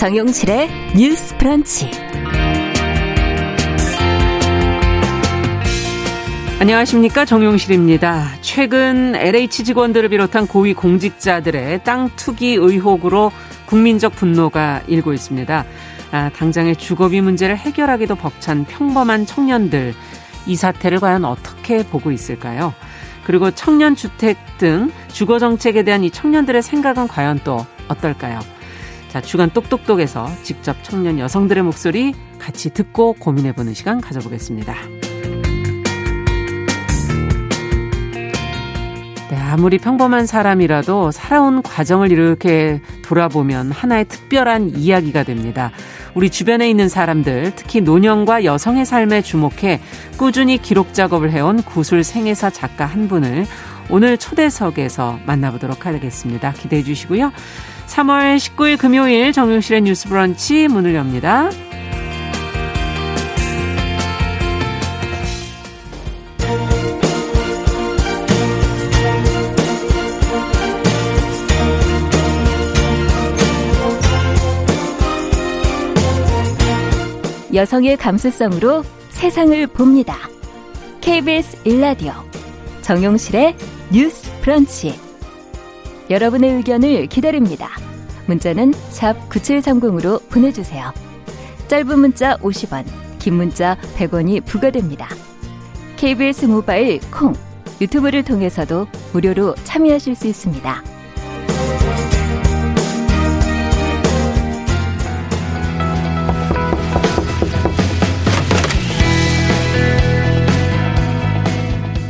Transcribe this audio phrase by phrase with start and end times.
[0.00, 1.90] 정용실의 뉴스 프런치.
[6.58, 8.30] 안녕하십니까 정용실입니다.
[8.40, 13.30] 최근 LH 직원들을 비롯한 고위 공직자들의 땅 투기 의혹으로
[13.66, 15.66] 국민적 분노가 일고 있습니다.
[16.12, 19.92] 아, 당장의 주거비 문제를 해결하기도 벅찬 평범한 청년들
[20.46, 22.72] 이 사태를 과연 어떻게 보고 있을까요?
[23.24, 28.40] 그리고 청년 주택 등 주거 정책에 대한 이 청년들의 생각은 과연 또 어떨까요?
[29.10, 34.72] 자, 주간 똑똑똑에서 직접 청년 여성들의 목소리 같이 듣고 고민해보는 시간 가져보겠습니다.
[39.30, 45.72] 네, 아무리 평범한 사람이라도 살아온 과정을 이렇게 돌아보면 하나의 특별한 이야기가 됩니다.
[46.14, 49.80] 우리 주변에 있는 사람들, 특히 노년과 여성의 삶에 주목해
[50.18, 53.46] 꾸준히 기록 작업을 해온 구술 생애사 작가 한 분을
[53.88, 56.52] 오늘 초대석에서 만나보도록 하겠습니다.
[56.52, 57.32] 기대해 주시고요.
[57.90, 61.50] 3월 19일 금요일 정용실의 뉴스 브런치 문을 엽니다.
[77.52, 80.16] 여성의 감수성으로 세상을 봅니다.
[81.00, 82.12] KBS 일라디오
[82.82, 83.56] 정용실의
[83.92, 85.09] 뉴스 브런치.
[86.10, 87.68] 여러분의 의견을 기다립니다.
[88.26, 90.92] 문자는 9730으로 보내주세요.
[91.68, 92.84] 짧은 문자 50원,
[93.20, 95.08] 긴 문자 100원이 부과됩니다.
[95.96, 97.32] KBS 모바일 콩,
[97.80, 100.82] 유튜브를 통해서도 무료로 참여하실 수 있습니다.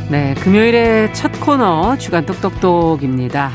[0.09, 3.51] 네, 금요일의 첫 코너 주간 똑똑똑입니다.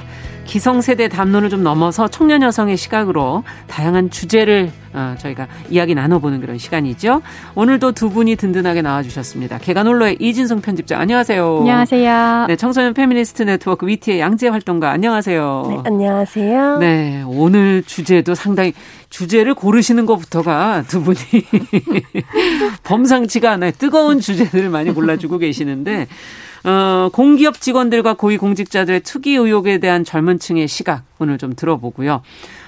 [0.57, 7.21] 기성세대 담론을 좀 넘어서 청년 여성의 시각으로 다양한 주제를 어, 저희가 이야기 나눠보는 그런 시간이죠.
[7.55, 9.59] 오늘도 두 분이 든든하게 나와주셨습니다.
[9.59, 11.59] 계간홀로의 이진성 편집장 안녕하세요.
[11.59, 12.47] 안녕하세요.
[12.49, 15.67] 네, 청소년 페미니스트 네트워크 위티의 양재 활동가 안녕하세요.
[15.69, 16.79] 네, 안녕하세요.
[16.79, 18.73] 네, 오늘 주제도 상당히
[19.11, 21.19] 주제를 고르시는 것부터가 두 분이
[22.83, 23.73] 범상치가 않아요.
[23.73, 26.07] 뜨거운 주제들을 많이 골라주고 계시는데
[26.65, 32.23] 어, 공기업 직원들과 고위 공직자들의 투기 의혹에 대한 젊은 층의 시각 오늘 좀 들어보고요.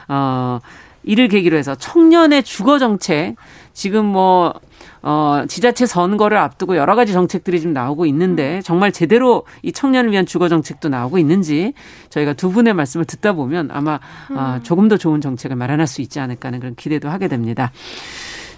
[0.08, 0.58] 어,
[1.04, 3.36] 이를 계기로 해서 청년의 주거 정책
[3.72, 4.54] 지금 뭐
[5.02, 10.26] 어, 지자체 선거를 앞두고 여러 가지 정책들이 좀 나오고 있는데 정말 제대로 이 청년을 위한
[10.26, 11.72] 주거 정책도 나오고 있는지
[12.10, 14.00] 저희가 두 분의 말씀을 듣다 보면 아마
[14.34, 17.70] 어, 조금 더 좋은 정책을 마련할 수 있지 않을까 하는 그런 기대도 하게 됩니다.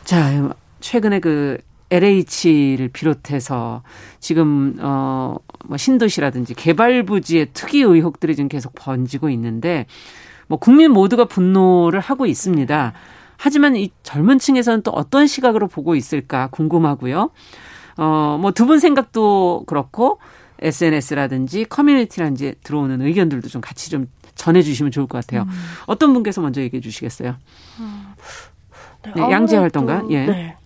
[0.04, 1.58] 자, 최근에 그
[1.90, 3.82] LH를 비롯해서
[4.20, 9.86] 지금 어뭐 신도시라든지 개발 부지의 투기 의혹들이 지금 계속 번지고 있는데
[10.46, 12.92] 뭐 국민 모두가 분노를 하고 있습니다.
[13.36, 17.30] 하지만 이 젊은 층에서는 또 어떤 시각으로 보고 있을까 궁금하고요.
[17.98, 20.18] 어 뭐 두 분 생각도 그렇고
[20.60, 25.42] SNS라든지 커뮤니티라든지 들어오는 의견들도 좀 같이 좀 전해주시면 좋을 것 같아요.
[25.42, 25.48] 음.
[25.86, 27.36] 어떤 분께서 먼저 얘기해 주시겠어요?
[27.80, 28.04] 음.
[29.04, 30.02] 네, 네, 양재 활동가.
[30.10, 30.26] 예.
[30.26, 30.56] 네.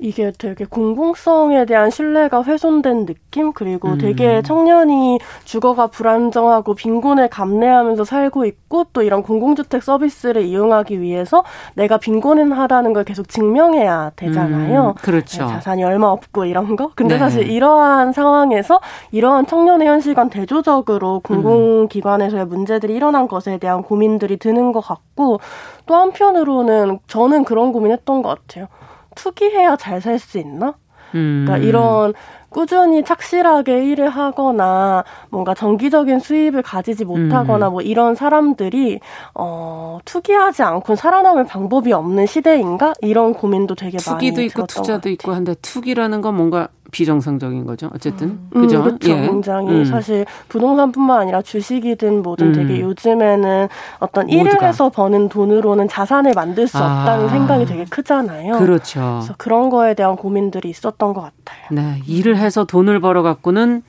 [0.00, 3.98] 이게 되게 공공성에 대한 신뢰가 훼손된 느낌 그리고 음.
[3.98, 11.42] 되게 청년이 주거가 불안정하고 빈곤을 감내하면서 살고 있고 또 이런 공공주택 서비스를 이용하기 위해서
[11.74, 14.88] 내가 빈곤하다는 걸 계속 증명해야 되잖아요.
[14.88, 14.94] 음.
[15.02, 15.44] 그렇죠.
[15.44, 16.90] 네, 자산이 얼마 없고 이런 거.
[16.94, 17.18] 근데 네.
[17.18, 24.80] 사실 이러한 상황에서 이러한 청년의 현실과 대조적으로 공공기관에서의 문제들이 일어난 것에 대한 고민들이 드는 것
[24.80, 25.40] 같고
[25.86, 28.68] 또 한편으로는 저는 그런 고민했던 것 같아요.
[29.18, 30.74] 투기해야 잘 살 수 있나?
[31.14, 31.44] 음.
[31.46, 32.14] 그러니까 이런
[32.50, 37.72] 꾸준히 착실하게 일을 하거나 뭔가 정기적인 수입을 가지지 못하거나 음.
[37.72, 39.00] 뭐 이런 사람들이
[39.34, 45.32] 어 투기하지 않고 살아남을 방법이 없는 시대인가 이런 고민도 되게 많이 투기도 있고 투자도 있고
[45.32, 47.90] 한데 투기라는 건 뭔가 비정상적인 거죠.
[47.94, 48.50] 어쨌든 음.
[48.56, 48.82] 음 그죠?
[48.82, 49.10] 그렇죠.
[49.10, 49.26] 예.
[49.26, 49.84] 굉장히 음.
[49.84, 52.88] 사실 부동산뿐만 아니라 주식이든 뭐든 되게 음.
[52.88, 53.68] 요즘에는
[53.98, 54.66] 어떤 일을 모두가.
[54.66, 57.00] 해서 버는 돈으로는 자산을 만들 수 아.
[57.00, 58.58] 없다는 생각이 되게 크잖아요.
[58.58, 59.18] 그렇죠.
[59.18, 61.66] 그래서 그런 거에 대한 고민들이 있었던 것 같아요.
[61.70, 63.82] 네, 일을 해서 돈을 벌어 갖고는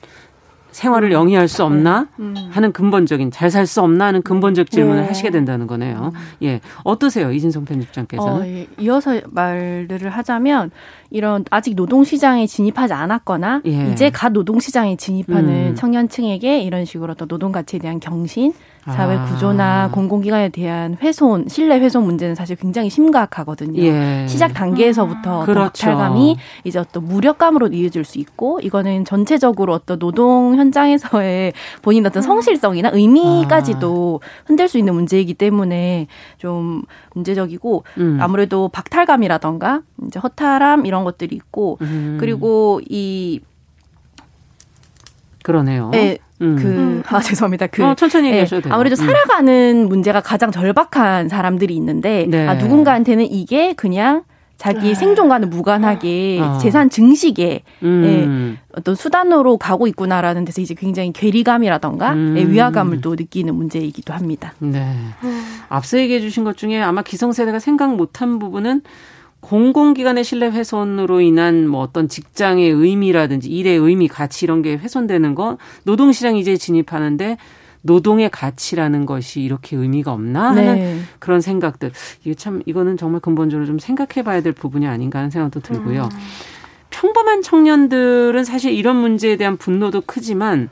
[0.72, 1.12] 생활을 음.
[1.12, 2.34] 영위할 수 없나 음.
[2.52, 5.08] 하는 근본적인 잘 살 수 없나 하는 근본적 질문을 네.
[5.08, 6.12] 하시게 된다는 거네요.
[6.14, 6.20] 음.
[6.44, 6.60] 예.
[6.84, 7.32] 어떠세요?
[7.32, 8.42] 이진성 편집장께서는?
[8.42, 8.68] 어, 예.
[8.78, 10.70] 이어서 말들을 하자면
[11.10, 13.90] 이런 아직 노동시장에 진입하지 않았거나 예.
[13.90, 15.74] 이제 갓 노동시장에 진입하는 음.
[15.74, 18.52] 청년층에게 이런 식으로 또 노동 가치에 대한 경신
[18.84, 19.24] 사회 아.
[19.26, 19.90] 구조나 아.
[19.90, 23.82] 공공기관에 대한 훼손, 신뢰 훼손 문제는 사실 굉장히 심각하거든요.
[23.82, 24.26] 예.
[24.26, 25.86] 시작 단계에서부터 그렇죠.
[25.86, 32.90] 박탈감이 이제 어떤 무력감으로 이어질 수 있고 이거는 전체적으로 어떤 노동 현장에서의 본인 어떤 성실성이나
[32.92, 34.26] 의미까지도 아.
[34.46, 36.06] 흔들 수 있는 문제이기 때문에
[36.38, 36.82] 좀
[37.14, 38.18] 문제적이고 음.
[38.20, 42.16] 아무래도 박탈감이라던가 이제 허탈함 이런 것들이 있고 음.
[42.18, 43.40] 그리고 이
[45.42, 45.90] 그러네요.
[45.90, 46.56] 네, 음.
[46.56, 47.66] 그, 아, 죄송합니다.
[47.68, 48.74] 그, 어, 천천히 예, 얘기하셔도 돼요.
[48.74, 49.06] 아무래도 음.
[49.06, 52.46] 살아가는 문제가 가장 절박한 사람들이 있는데, 네.
[52.46, 54.24] 아, 누군가한테는 이게 그냥
[54.60, 54.94] 자기 네.
[54.94, 56.58] 생존과는 무관하게 어.
[56.58, 58.04] 재산 증식에 음.
[58.04, 62.34] 예, 어떤 수단으로 가고 있구나라는 데서 이제 굉장히 괴리감이라던가 음.
[62.36, 64.52] 예, 위화감을 또 느끼는 문제이기도 합니다.
[64.58, 64.94] 네.
[65.70, 68.82] 앞서 얘기해 주신 것 중에 아마 기성세대가 생각 못한 부분은
[69.40, 75.58] 공공기관의 신뢰 훼손으로 인한 뭐 어떤 직장의 의미라든지 일의 의미, 가치 이런 게 훼손되는 거
[75.84, 77.38] 노동시장 이제 진입하는데
[77.82, 81.00] 노동의 가치라는 것이 이렇게 의미가 없나 하는 네.
[81.18, 81.92] 그런 생각들.
[82.24, 86.04] 이게 참 이거는 정말 근본적으로 좀 생각해 봐야 될 부분이 아닌가 하는 생각도 들고요.
[86.12, 86.18] 음.
[86.90, 90.68] 평범한 청년들은 사실 이런 문제에 대한 분노도 크지만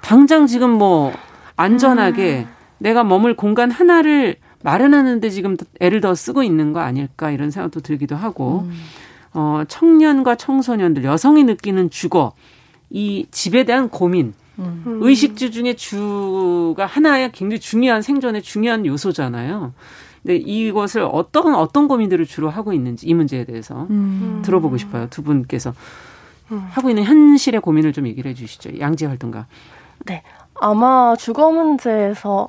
[0.00, 1.12] 당장 지금 뭐
[1.56, 2.52] 안전하게 음.
[2.78, 8.16] 내가 머물 공간 하나를 마련하는데 지금 애를 더 쓰고 있는 거 아닐까 이런 생각도 들기도
[8.16, 8.72] 하고 음.
[9.34, 12.32] 어 청년과 청소년들 여성이 느끼는 주거
[12.90, 14.98] 이 집에 대한 고민 음.
[15.00, 19.72] 의식주 중에 주가 하나의 굉장히 중요한 생존의 중요한 요소잖아요.
[20.22, 24.42] 근데 이것을 어떤 어떤 고민들을 주로 하고 있는지 이 문제에 대해서 음.
[24.44, 25.08] 들어보고 싶어요.
[25.10, 25.74] 두 분께서
[26.52, 26.64] 음.
[26.70, 28.78] 하고 있는 현실의 고민을 좀 얘기를 해주시죠.
[28.78, 29.46] 양재 활동가.
[30.06, 30.22] 네,
[30.60, 32.48] 아마 주거 문제에서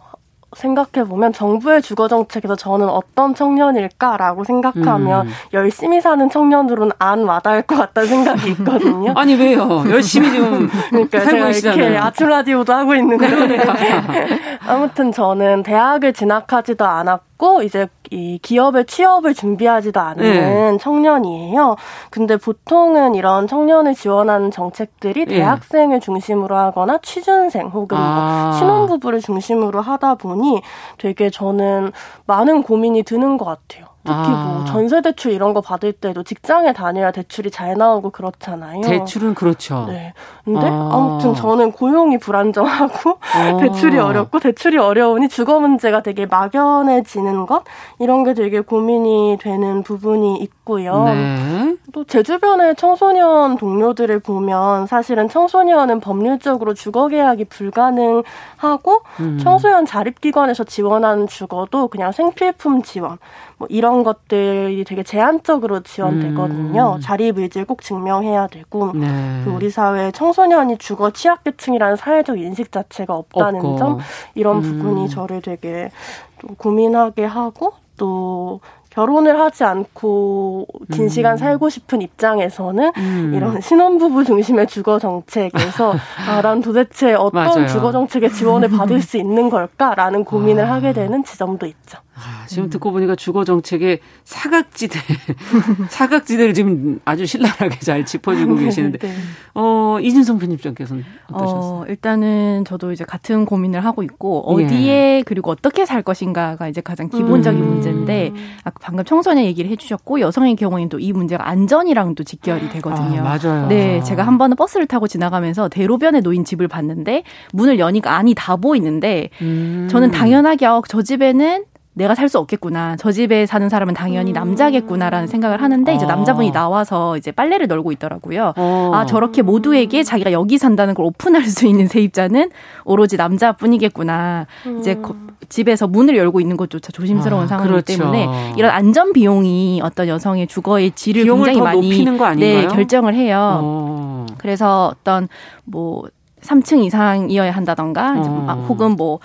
[0.56, 5.32] 생각해 보면 정부의 주거 정책에서 저는 어떤 청년일까라고 생각하면 음.
[5.54, 9.14] 열심히 사는 청년들은 안 와닿을 것 같다는 생각이 있거든요.
[9.18, 9.84] 아니 왜요?
[9.90, 13.62] 열심히 지금 그러니까 제가 이렇게 아침 라디오도 하고 있는 거예요.
[14.68, 20.78] 아무튼 저는 대학을 진학하지도 않았고 이제 이 기업의 취업을 준비하지도 않은 네.
[20.78, 21.76] 청년이에요.
[22.12, 25.38] 근데 보통은 이런 청년을 지원하는 정책들이 네.
[25.38, 28.44] 대학생을 중심으로 하거나 취준생 혹은 뭐 아.
[28.46, 30.62] 뭐 신혼부부를 중심으로 하다 보니
[31.00, 31.92] 되게 저는
[32.28, 33.93] 많은 고민이 드는 것 같아요.
[34.06, 34.44] 특히 뭐 아.
[34.46, 38.82] 뭐 전세 대출 이런 거 받을 때도 직장에 다녀야 대출이 잘 나오고 그렇잖아요.
[38.82, 39.86] 대출은 그렇죠.
[39.88, 40.14] 네.
[40.44, 40.98] 근데 아.
[40.98, 43.12] 무튼 저는 고용이 불안정하고
[43.54, 43.58] 어.
[43.60, 47.64] 대출이 어렵고 대출이 어려우니 주거 문제가 되게 막연해지는 것
[48.00, 51.06] 이런 게 되게 고민이 되는 부분이 있고요.
[51.06, 51.78] 네.
[51.94, 59.40] 또제 주변의 청소년 동료들을 보면 사실은 청소년은 법률적으로 주거 계약이 불가능하고 음.
[59.42, 63.18] 청소년 자립기관에서 지원하는 주거도 그냥 생필품 지원
[63.58, 66.96] 뭐 이런 것들이 되게 제한적으로 지원되거든요.
[66.96, 67.02] 음.
[67.02, 69.42] 자립 의지를 꼭 증명해야 되고 네.
[69.44, 73.78] 그 우리 사회에 청소년이 주거 취약계층이라는 사회적 인식 자체가 없다는 없고.
[73.78, 74.00] 점
[74.36, 74.62] 이런 음.
[74.62, 75.92] 부분이 저를 되게
[76.40, 78.60] 좀 고민하게 하고 또
[78.90, 81.10] 결혼을 하지 않고 긴 음.
[81.10, 83.34] 시간 살고 싶은 입장에서는 음.
[83.36, 85.96] 이런 신혼부부 중심의 주거 정책에서
[86.30, 87.68] 아, 난 도대체 어떤 맞아요.
[87.68, 90.74] 주거 정책의 지원을 받을 수 있는 걸까라는 고민을 아.
[90.74, 91.98] 하게 되는 지점도 있죠.
[92.16, 92.70] 아, 지금 음.
[92.70, 95.00] 듣고 보니까 주거 정책의 사각지대,
[95.90, 99.14] 사각지대를 지금 아주 신랄하게 잘 짚어주고 네, 계시는데, 네.
[99.56, 101.82] 어, 이진성 편집장께서는 어떠셨어요?
[101.82, 105.24] 어, 일단은 저도 이제 같은 고민을 하고 있고, 어디에 예.
[105.26, 107.68] 그리고 어떻게 살 것인가가 이제 가장 기본적인 음.
[107.68, 108.32] 문제인데,
[108.64, 113.26] 아까 방금 청소년 얘기를 해주셨고, 여성의 경우에는 또 이 문제가 안전이랑도 직결이 되거든요.
[113.26, 113.68] 아, 맞아요.
[113.68, 118.56] 네, 제가 한 번은 버스를 타고 지나가면서 대로변에 놓인 집을 봤는데, 문을 여니까 안이 다
[118.56, 119.88] 보이는데, 음.
[119.92, 121.66] 저는 당연하게, 어, 저 집에는
[121.96, 122.96] 내가 살 수 없겠구나.
[122.98, 124.34] 저 집에 사는 사람은 당연히 음.
[124.34, 126.08] 남자겠구나라는 생각을 하는데 이제 아.
[126.08, 128.54] 남자분이 나와서 이제 빨래를 널고 있더라고요.
[128.56, 128.92] 어.
[128.94, 132.50] 아 저렇게 모두에게 자기가 여기 산다는 걸 오픈할 수 있는 세입자는
[132.86, 134.48] 오로지 남자뿐이겠구나.
[134.66, 134.80] 음.
[134.80, 135.16] 이제 거,
[135.50, 137.86] 집에서 문을 열고 있는 것조차 조심스러운 아, 상황이기 그렇죠.
[137.86, 142.06] 때문에 이런 안전 비용이 어떤 여성의 주거의 질을 굉장히 많이
[142.40, 143.60] 네, 결정을 해요.
[143.62, 144.26] 어.
[144.40, 145.28] 그래서 어떤
[145.66, 146.06] 뭐
[146.42, 148.66] 3층 이상이어야 한다던가 어.
[148.68, 149.20] 혹은 뭐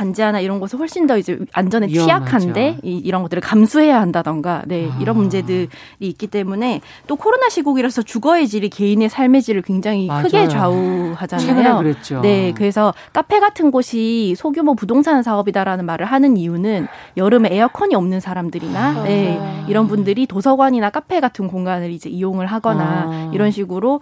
[0.00, 1.88] 반지하나 이런 곳은 훨씬 더 이제 안전에.
[1.88, 4.98] 취약한데 이, 런 것들을 감수해야 한다던가 네 아.
[5.00, 10.22] 이런 문제들이 있기 때문에 또 코로나 시국이라서 주거의 질이 개인의 삶의 질을 굉장히 맞아요.
[10.22, 11.78] 크게 좌우하잖아요.
[11.78, 12.20] 그랬죠.
[12.22, 16.86] 네 그래서 카페 같은 곳이 소규모 부동산 사업이다라는 말을 하는 이유는
[17.18, 19.02] 여름에 에어컨이 없는 사람들이나 아.
[19.02, 19.38] 네
[19.68, 23.30] 이런 분들이 도서관이나 카페 같은 공간을 이제 이용을 하거나 아.
[23.34, 24.00] 이런 식으로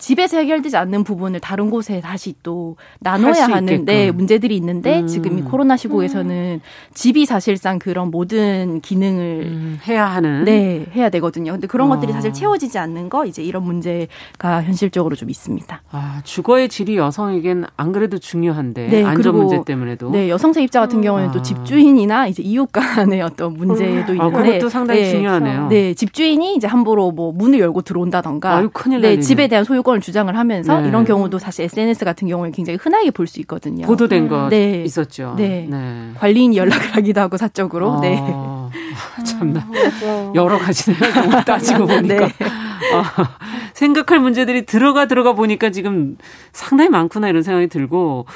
[0.00, 5.06] 집에서 해결되지 않는 부분을 다른 곳에 다시 또 나눠야 하는 네, 문제들이 있는데 음.
[5.06, 6.60] 지금 이 코로나 시국에서는 음.
[6.94, 11.52] 집이 사실상 그런 모든 기능을 음, 해야 하는 네 해야 되거든요.
[11.52, 11.94] 근데 그런 어.
[11.94, 15.82] 것들이 사실 채워지지 않는 거 이제 이런 문제가 현실적으로 좀 있습니다.
[15.90, 20.80] 아 주거의 질이 여성에겐 안 그래도 중요한데 네, 안전 문제 때문에도 네 여성 세 입자
[20.80, 21.32] 같은 경우는 아.
[21.32, 25.68] 또 집주인이나 이제 이웃 간의 어떤 문제도 아, 있는데 아, 그것도 상당히 네, 중요하네요.
[25.68, 30.00] 네 집주인이 이제 함부로 뭐 문을 열고 들어온다던가 아유, 큰일 네 집에 대한 소유권 정권을
[30.00, 30.88] 주장을 하면서 네.
[30.88, 33.86] 이런 경우도 사실 SNS 같은 경우에 굉장히 흔하게 볼 수 있거든요.
[33.86, 34.82] 보도된 거 네.
[34.84, 35.34] 있었죠.
[35.36, 35.66] 네.
[35.70, 36.10] 네.
[36.16, 37.92] 관리인이 연락을 하기도 하고 사적으로.
[37.92, 38.16] 아, 네.
[39.24, 41.00] 참나 음, 여러 가지네요.
[41.12, 41.96] 정말 따지고 네.
[41.96, 43.04] 보니까 어,
[43.74, 46.16] 생각할 문제들이 들어가 들어가 보니까 지금
[46.52, 48.26] 상당히 많구나 이런 생각이 들고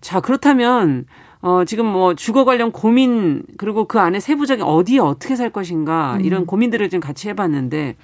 [0.00, 1.06] 자 그렇다면.
[1.40, 6.24] 어, 지금 뭐 주거 관련 고민, 그리고 그 안에 세부적인 어디에 어떻게 살 것인가, 음.
[6.24, 7.94] 이런 고민들을 지금 같이 해봤는데,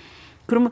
[0.46, 0.70] 그러면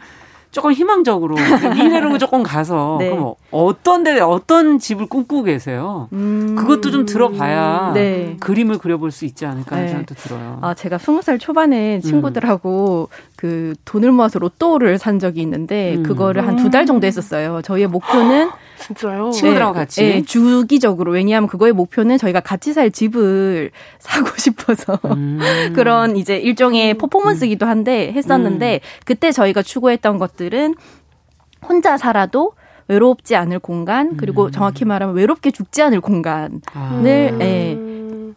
[0.52, 1.34] 조금 희망적으로
[1.74, 3.08] 미래로 조금 가서 네.
[3.08, 6.08] 그럼 어떤 데 어떤 집을 꿈꾸고 계세요?
[6.12, 6.54] 음.
[6.56, 8.36] 그것도 좀 들어봐야 네.
[8.38, 9.92] 그림을 그려볼 수 있지 않을까 하는 네.
[9.92, 10.58] 생각도 들어요.
[10.60, 13.31] 아 제가 스무 살 초반에 친구들하고 음.
[13.42, 16.04] 그 돈을 모아서 로또를 산 적이 있는데 음.
[16.04, 17.60] 그거를 한 두 달 정도 했었어요.
[17.62, 19.30] 저희의 목표는 진짜요?
[19.32, 25.40] 친구들하고 네, 같이 네, 주기적으로 왜냐하면 그거의 목표는 저희가 같이 살 집을 사고 싶어서 음.
[25.74, 26.98] 그런 이제 일종의 음.
[26.98, 28.86] 퍼포먼스기도 한데 했었는데 음.
[29.04, 30.76] 그때 저희가 추구했던 것들은
[31.66, 32.52] 혼자 살아도
[32.86, 34.50] 외롭지 않을 공간 그리고 음.
[34.52, 37.02] 정확히 말하면 외롭게 죽지 않을 공간을 아.
[37.04, 37.76] 예,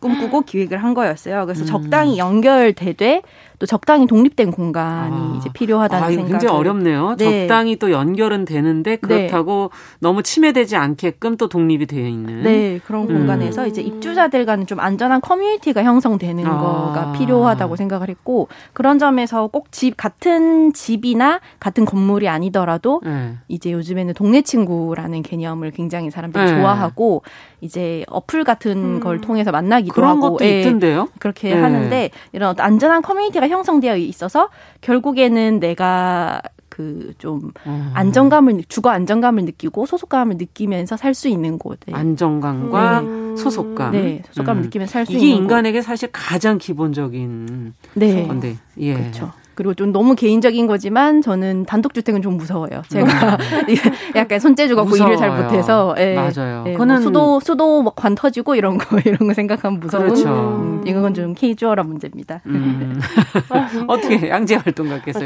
[0.05, 1.45] 꿈꾸고 기획을 한 거였어요.
[1.45, 1.65] 그래서 음.
[1.65, 3.21] 적당히 연결되되
[3.57, 5.35] 또 적당히 독립된 공간이 아.
[5.37, 6.27] 이제 필요하다는 아, 생각.
[6.27, 7.15] 굉장히 어렵네요.
[7.17, 7.47] 네.
[7.47, 8.97] 적당히 또 연결은 되는데 네.
[8.97, 9.97] 그렇다고 네.
[9.99, 12.43] 너무 침해되지 않게끔 또 독립이 되어 있는.
[12.43, 13.07] 네 그런 음.
[13.15, 16.57] 공간에서 이제 입주자들과는 좀 안전한 커뮤니티가 형성되는 아.
[16.57, 23.33] 거가 필요하다고 생각을 했고 그런 점에서 꼭 집 같은 집이나 같은 건물이 아니더라도 네.
[23.49, 26.55] 이제 요즘에는 동네 친구라는 개념을 굉장히 사람들이 네.
[26.55, 27.23] 좋아하고
[27.61, 28.99] 이제 어플 같은 음.
[28.99, 31.09] 걸 통해서 만나기도 그런 하고 것도 예, 있던데요?
[31.19, 31.59] 그렇게 네.
[31.61, 34.49] 하는데 이런 안전한 커뮤니티가 형성되어 있어서
[34.81, 37.91] 결국에는 내가 그좀 음.
[37.93, 41.79] 안정감을 주거 안정감을 느끼고 소속감을 느끼면서 살 수 있는 곳.
[41.87, 43.35] 에 안정감과 네.
[43.37, 43.91] 소속감.
[43.93, 44.65] 네, 소속감을 음.
[44.65, 45.85] 느끼면서 살 수 있는 이게 인간에게 곳.
[45.85, 48.27] 사실 가장 기본적인 네.
[48.27, 48.57] 건데.
[48.77, 48.93] 예.
[48.93, 49.31] 그렇죠.
[49.55, 52.81] 그리고 좀 너무 개인적인 거지만 저는 단독주택은 좀 무서워요.
[52.89, 53.65] 제가 음.
[54.15, 56.63] 약간 손재주 갖고 일을 잘 못해서 예, 맞아요.
[56.67, 60.03] 예, 뭐 수도 수도 뭐관 터지고 이런 거 이런 거 생각하면 무서운.
[60.05, 60.29] 그렇죠.
[60.29, 62.41] 음, 이건 좀 케이주얼한 문제입니다.
[62.45, 62.99] 음.
[63.87, 65.21] 어떻게 양재 활동가께서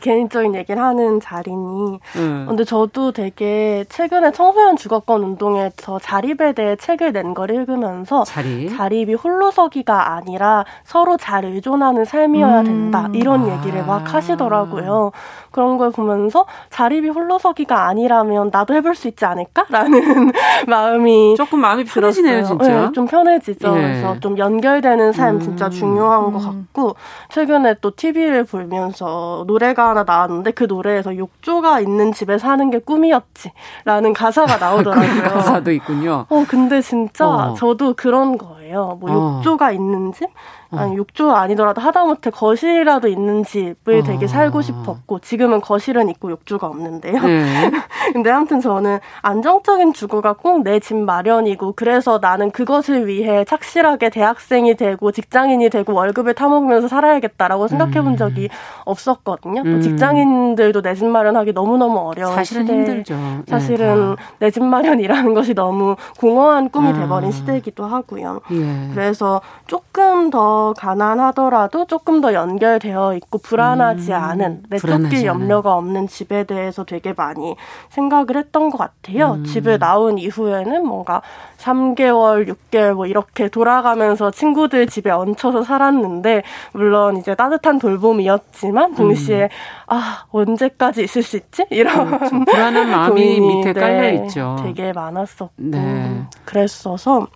[0.00, 1.98] 개인적인 얘기를 하는 자리니.
[2.16, 2.44] 음.
[2.48, 8.76] 근데 저도 되게 최근에 청소년 주거권 운동에서 자립에 대해 책을 낸 걸 읽으면서 자립?
[8.76, 13.59] 자립이 홀로서기가 아니라 서로 잘 의존하는 삶이어야 된다 이런 얘기.
[13.60, 15.12] 얘기를 막 하시더라고요.
[15.50, 20.32] 그런 걸 보면서 자립이 홀로서기가 아니라면 나도 해볼 수 있지 않을까라는
[20.68, 22.68] 마음이 조금 마음이 편해지네요, 진짜.
[22.86, 23.68] 네, 좀 편해지죠.
[23.76, 23.80] 예.
[23.80, 25.40] 그래서 좀 연결되는 삶 음.
[25.40, 26.32] 진짜 중요한 음.
[26.32, 26.94] 것 같고
[27.30, 34.12] 최근에 또 TV를 보면서 노래가 하나 나왔는데 그 노래에서 욕조가 있는 집에 사는 게 꿈이었지라는
[34.14, 35.22] 가사가 나오더라고요.
[35.22, 36.26] 가사도 있군요.
[36.28, 37.54] 어, 근데 진짜 어.
[37.54, 38.59] 저도 그런 거예요.
[38.78, 39.36] 뭐 어.
[39.38, 40.28] 욕조가 있는 집?
[40.72, 44.28] 아니, 욕조 아니더라도 하다못해 거실이라도 있는 집을 되게 아.
[44.28, 47.20] 살고 싶었고 지금은 거실은 있고 욕조가 없는데요.
[47.20, 47.70] 네.
[48.12, 54.76] 근데 아무튼 저는 안정적인 주거가 꼭 내 집 마련이고 그래서 나는 그것을 위해 착실하게 대학생이
[54.76, 58.16] 되고 직장인이 되고 월급을 타먹으면서 살아야겠다라고 생각해 본 음.
[58.16, 58.48] 적이
[58.84, 59.62] 없었거든요.
[59.64, 59.80] 음.
[59.80, 62.74] 직장인들도 내 집 마련하기 너무너무 어려운 사실은 시대.
[62.74, 63.14] 힘들죠.
[63.14, 66.92] 네, 사실은 네, 내 집 마련이라는 것이 너무 공허한 꿈이 아.
[66.92, 68.40] 돼버린 시대이기도 하고요.
[68.52, 68.59] 예.
[68.94, 76.44] 그래서 조금 더 가난하더라도 조금 더 연결되어 있고 불안하지 음, 않은 내쫓길 염려가 없는 집에
[76.44, 77.56] 대해서 되게 많이
[77.90, 79.34] 생각을 했던 것 같아요.
[79.34, 79.44] 음.
[79.44, 81.22] 집을 나온 이후에는 뭔가
[81.58, 89.48] 3개월, 6개월 뭐 이렇게 돌아가면서 친구들 집에 얹혀서 살았는데 물론 이제 따뜻한 돌봄이었지만 동시에 음.
[89.88, 91.66] 아 언제까지 있을 수 있지?
[91.70, 92.44] 이런 그렇죠.
[92.44, 94.56] 불안한 마음이 밑에 깔려 네, 있죠.
[94.62, 96.22] 되게 많았었고 네.
[96.44, 97.26] 그랬어서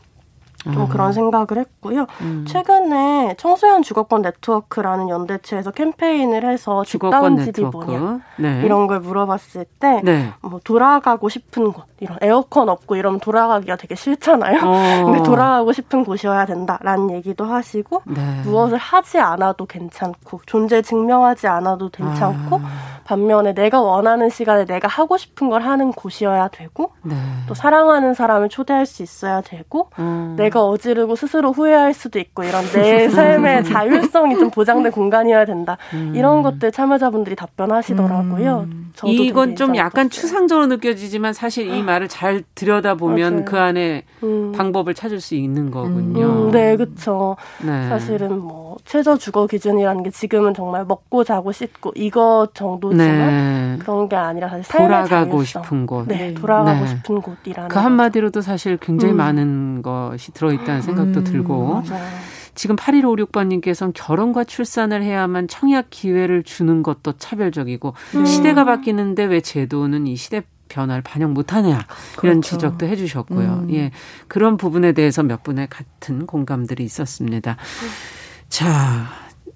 [0.65, 0.89] 좀 음.
[0.89, 2.07] 그런 생각을 했고요.
[2.23, 2.45] 음.
[2.49, 8.63] 최근에 청소년 주거권 네트워크라는 연대체에서 캠페인을 해서 집다운 집이 뭐냐 네.
[8.65, 10.33] 이런 걸 물어봤을 때뭐 네.
[10.41, 14.61] 뭐 돌아가고 싶은 곳 이런 에어컨 없고 이러면 돌아가기가 되게 싫잖아요.
[14.65, 15.05] 어.
[15.05, 18.43] 근데 돌아가고 싶은 곳이어야 된다라는 얘기도 하시고 네.
[18.45, 22.94] 무엇을 하지 않아도 괜찮고 존재 증명하지 않아도 괜찮고 아.
[23.05, 27.15] 반면에 내가 원하는 시간에 내가 하고 싶은 걸 하는 곳이어야 되고 네.
[27.47, 30.35] 또 사랑하는 사람을 초대할 수 있어야 되고 음.
[30.37, 35.77] 내가 어지르고 스스로 후회할 수도 있고 이런 내 삶의 자율성이 좀 보장된 공간이어야 된다.
[35.93, 36.13] 음.
[36.15, 38.67] 이런 것들 참여자분들이 답변하시더라고요.
[38.95, 40.09] 저도 이건 좀 약간.
[40.09, 43.45] 추상적으로 느껴지지만 사실 이 말을 잘 들여다보면 맞아요.
[43.45, 44.53] 그 안에 음.
[44.53, 46.47] 방법을 찾을 수 있는 거군요.
[46.47, 47.37] 음, 네, 그쵸.
[47.65, 47.89] 네.
[47.89, 53.79] 사실은 뭐 최저 주거 기준이라는 게 지금은 정말 먹고 자고 씻고 이거 정도 지만 네.
[53.79, 55.45] 그런 게 아니라 사실 돌아가고.
[55.45, 56.07] 싶은 곳.
[56.09, 56.87] 네, 돌아가고 네.
[56.89, 59.17] 싶은 곳이라는 그 한마디로도 사실 굉장히 음.
[59.17, 61.83] 많은 것이 들어있다는 생각도 음, 들고.
[61.83, 62.05] 맞아요.
[62.55, 68.25] 지금 8156번님께서는 결혼과 출산을 해야만 청약 기회를 주는 것도 차별적이고 음.
[68.25, 71.69] 시대가 바뀌는데 왜 제도는 이 시대 변화를 반영 못하냐
[72.23, 72.41] 이런 그렇죠.
[72.43, 73.65] 지적도 해주셨고요.
[73.65, 73.75] 음.
[73.75, 73.91] 예,
[74.29, 77.57] 그런 부분에 대해서 몇 분의 같은 공감들이 있었습니다.
[78.49, 79.09] 자,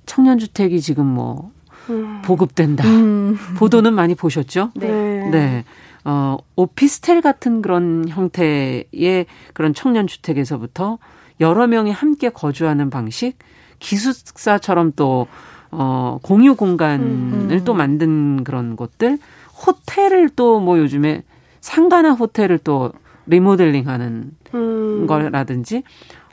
[0.06, 1.50] 청년주택이 지금 뭐
[1.90, 2.22] 음.
[2.24, 2.86] 보급된다.
[2.86, 3.36] 음.
[3.56, 4.70] 보도는 많이 보셨죠?
[4.74, 5.28] 네.
[5.30, 5.64] 네.
[6.04, 10.98] 어, 오피스텔 같은 그런 형태의 그런 청년 주택에서부터
[11.40, 13.36] 여러 명이 함께 거주하는 방식,
[13.78, 15.26] 기숙사처럼 또
[15.70, 17.62] 어, 공유 공간을 음.
[17.64, 19.18] 또 만든 그런 곳들,
[19.66, 21.22] 호텔을 또 뭐 요즘에
[21.60, 22.92] 상가나 호텔을 또
[23.26, 25.06] 리모델링 하는 음.
[25.06, 25.82] 거라든지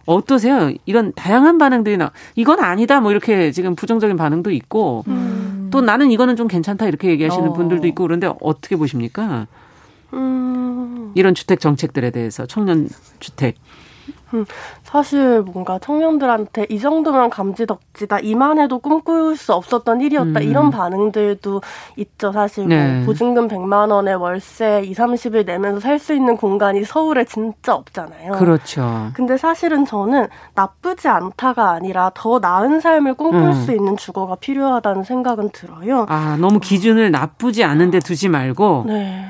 [0.06, 0.72] 어떠세요?
[0.86, 2.12] 이런 다양한 반응들이 나.
[2.36, 3.02] 이건 아니다.
[3.02, 5.45] 뭐 이렇게 지금 부정적인 반응도 있고 음.
[5.72, 7.54] 또 나는 이거는 좀 괜찮다 이렇게 얘기하시는 어.
[7.54, 9.48] 분들도 있고 그런데 어떻게 보십니까?
[10.14, 11.12] 음.
[11.16, 12.88] 이런 주택 정책들에 대해서 청년
[13.20, 13.56] 주택.
[14.96, 20.42] 사실 뭔가 청년들한테 이 정도면 감지덕지다 이만 해도 꿈꿀 수 없었던 일이었다 음.
[20.42, 21.62] 이런 반응들도
[21.98, 23.00] 있죠 사실 네.
[23.00, 28.34] 뭐 보증금 100만 원에 월세 2, 30을 내면서 살 수 있는 공간이 서울에 진짜 없잖아요.
[28.34, 29.10] 그렇죠.
[29.16, 33.54] 근데 사실은 저는 나쁘지 않다가 아니라 더 나은 삶을 꿈꿀 음.
[33.54, 36.06] 수 있는 주거가 필요하다는 생각은 들어요.
[36.10, 38.84] 아 너무 기준을 나쁘지 않은데 두지 말고.
[38.88, 39.25] 네.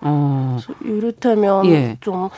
[0.00, 0.56] 어.
[0.82, 1.96] 이를테면 예.
[2.00, 2.30] 좀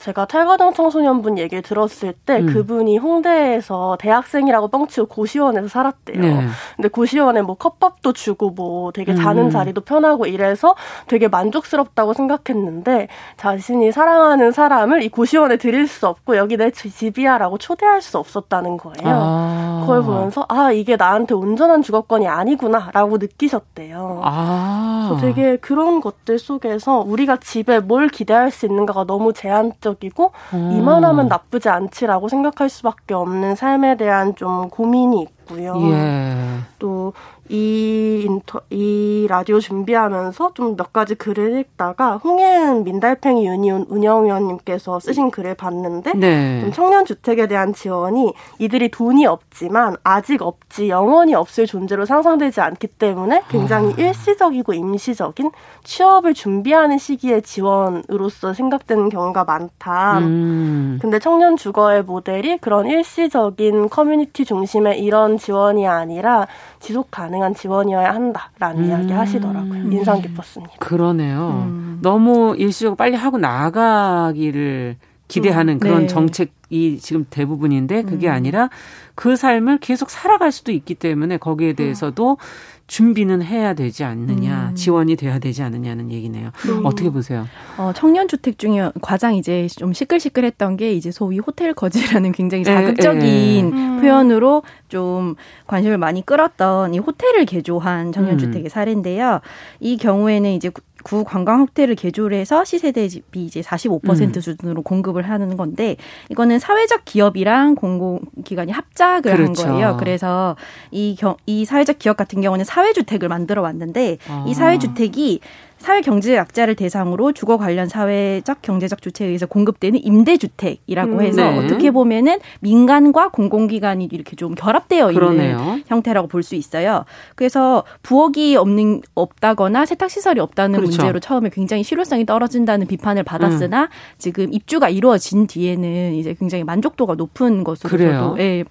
[0.00, 2.46] 제가 탈과당 청소년분 얘기 들었을 때 음.
[2.46, 6.20] 그분이 홍대에서 대학생이라고 뻥치고 고시원에서 살았대요.
[6.20, 6.46] 네.
[6.76, 9.50] 근데 고시원에 뭐 컵밥도 주고 뭐 되게 자는 음.
[9.50, 10.74] 자리도 편하고 이래서
[11.06, 18.00] 되게 만족스럽다고 생각했는데 자신이 사랑하는 사람을 이 고시원에 들일 수 없고 여기 내 집이야라고 초대할
[18.00, 18.94] 수 없었다는 거예요.
[19.04, 19.78] 아.
[19.82, 24.20] 그걸 보면서 아 이게 나한테 온전한 주거권이 아니구나라고 느끼셨대요.
[24.24, 25.08] 아.
[25.10, 30.70] 그래서 되게 그런 것들 속에서 우리가 집에 뭘 기대할 수 있는가가 너무 제한적 이고 어.
[30.72, 35.74] 이만하면 나쁘지 않지라고 생각할 수밖에 없는 삶에 대한 좀 고민이 있고요.
[35.90, 36.36] 예.
[36.78, 37.12] 또
[37.50, 45.30] 이 인터 이 라디오 준비하면서 좀 몇 가지 글을 읽다가 홍혜은 민달팽이 유니온 운영위원님께서 쓰신
[45.30, 46.60] 글을 봤는데 네.
[46.62, 52.86] 좀 청년 주택에 대한 지원이 이들이 돈이 없지만 아직 없지 영원히 없을 존재로 상상되지 않기
[52.86, 53.96] 때문에 굉장히 아.
[53.98, 55.50] 일시적이고 임시적인
[55.84, 60.18] 취업을 준비하는 시기의 지원으로서 생각되는 경우가 많다.
[60.18, 60.98] 음.
[61.02, 66.46] 근데 청년 주거의 모델이 그런 일시적인 커뮤니티 중심의 이런 지원이 아니라
[66.80, 68.88] 지속 가능 한 지원이어야 한다라는 음.
[68.88, 69.90] 이야기 하시더라고요.
[69.92, 70.74] 인상 깊었습니다.
[70.78, 71.64] 그러네요.
[71.66, 71.98] 음.
[72.02, 74.96] 너무 일시적으로 빨리 하고 나가기를
[75.28, 75.78] 기대하는 음.
[75.78, 76.06] 그런 네.
[76.06, 78.32] 정책 이 지금 대부분인데 그게 음.
[78.32, 78.70] 아니라
[79.14, 82.38] 그 삶을 계속 살아갈 수도 있기 때문에 거기에 대해서도
[82.86, 84.74] 준비는 해야 되지 않느냐, 음.
[84.74, 86.50] 지원이 돼야 되지 않느냐는 얘기네요.
[86.68, 86.84] 음.
[86.84, 87.46] 어떻게 보세요?
[87.78, 93.22] 어, 청년주택 중에 가장 이제 좀 시끌시끌했던 게 이제 소위 호텔 거지라는 굉장히 예, 자극적인
[93.24, 93.60] 예.
[93.62, 94.00] 음.
[94.00, 95.36] 표현으로 좀
[95.68, 98.68] 관심을 많이 끌었던 이 호텔을 개조한 청년주택의 음.
[98.68, 99.40] 사례인데요.
[99.78, 104.40] 이 경우에는 이제 구- 구 관광 호텔을 개조를 해서 시세대 집이 이제 45% 음.
[104.40, 105.96] 수준으로 공급을 하는 건데
[106.28, 109.62] 이거는 사회적 기업이랑 공공기관이 합작을 그렇죠.
[109.62, 109.96] 한 거예요.
[109.98, 110.56] 그래서
[110.90, 114.44] 이, 경, 이 사회적 기업 같은 경우는 사회주택을 만들어 왔는데 아.
[114.46, 115.40] 이 사회주택이
[115.80, 121.20] 사회 경제 약자를 대상으로 주거 관련 사회적 경제적 조치에 의해서 공급되는 임대주택이라고 음.
[121.22, 121.58] 해서 네.
[121.58, 125.80] 어떻게 보면은 민간과 공공기관이 이렇게 좀 결합되어 있는 그러네요.
[125.86, 127.04] 형태라고 볼 수 있어요.
[127.34, 130.96] 그래서 부엌이 없는 없다거나 세탁 시설이 없다는 그렇죠.
[130.98, 133.88] 문제로 처음에 굉장히 실효성이 떨어진다는 비판을 받았으나 음.
[134.18, 138.12] 지금 입주가 이루어진 뒤에는 이제 굉장히 만족도가 높은 것으로 그래요?
[138.30, 138.64] 저도 예,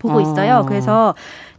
[0.00, 0.20] 보고 어.
[0.20, 0.64] 있어요.
[0.68, 1.14] 그래서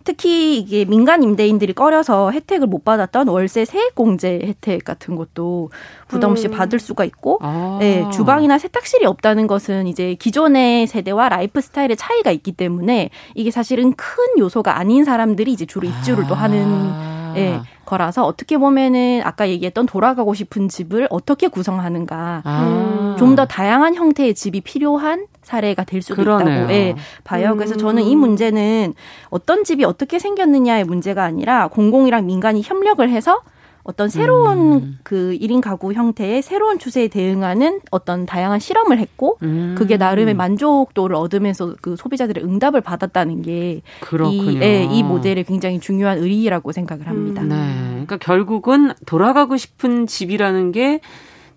[0.09, 5.69] 특히 이게 민간 임대인들이 꺼려서 혜택을 못 받았던 월세 세액 공제 혜택 같은 것도
[6.07, 6.51] 부담 없이 음.
[6.51, 7.77] 받을 수가 있고 아.
[7.79, 13.93] 네, 주방이나 세탁실이 없다는 것은 이제 기존의 세대와 라이프 스타일의 차이가 있기 때문에 이게 사실은
[13.93, 17.33] 큰 요소가 아닌 사람들이 이제 주로 입주를 또 하는 아.
[17.37, 23.15] 예, 거라서 어떻게 보면은 아까 얘기했던 돌아가고 싶은 집을 어떻게 구성하는가 아.
[23.19, 26.59] 좀더 다양한 형태의 집이 필요한 사례가 될 수도 그러네요.
[26.59, 27.51] 있다고 예, 봐요.
[27.51, 27.57] 음.
[27.57, 28.93] 그래서 저는 이 문제는
[29.29, 33.41] 어떤 집이 어떻게 생겼느냐의 문제가 아니라 공공이랑 민간이 협력을 해서
[33.83, 34.99] 어떤 새로운 음.
[35.01, 39.73] 그 1인 가구 형태의 새로운 추세에 대응하는 어떤 다양한 실험을 했고 음.
[39.75, 43.81] 그게 나름의 만족도를 얻으면서 그 소비자들의 응답을 받았다는 게
[44.29, 47.41] 이, 예, 이 모델의 굉장히 중요한 의의라고 생각을 합니다.
[47.41, 47.49] 음.
[47.49, 47.89] 네.
[47.93, 50.99] 그러니까 결국은 돌아가고 싶은 집이라는 게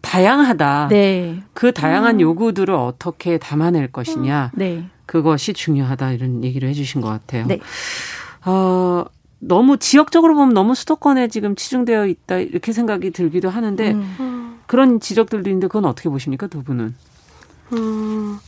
[0.03, 0.89] 다양하다.
[0.91, 1.43] 네.
[1.55, 2.21] 그 다양한 음.
[2.21, 4.51] 요구들을 어떻게 담아낼 것이냐.
[4.55, 4.85] 네.
[5.07, 7.47] 그것이 중요하다 이런 얘기를 해주신 것 같아요.
[7.47, 7.61] 네.
[8.45, 9.05] 어,
[9.39, 14.61] 너무 지역적으로 보면 너무 수도권에 지금 치중되어 있다 이렇게 생각이 들기도 하는데 음.
[14.67, 16.95] 그런 지적들도 있는데 그건 어떻게 보십니까 두 분은?
[17.73, 18.39] 음,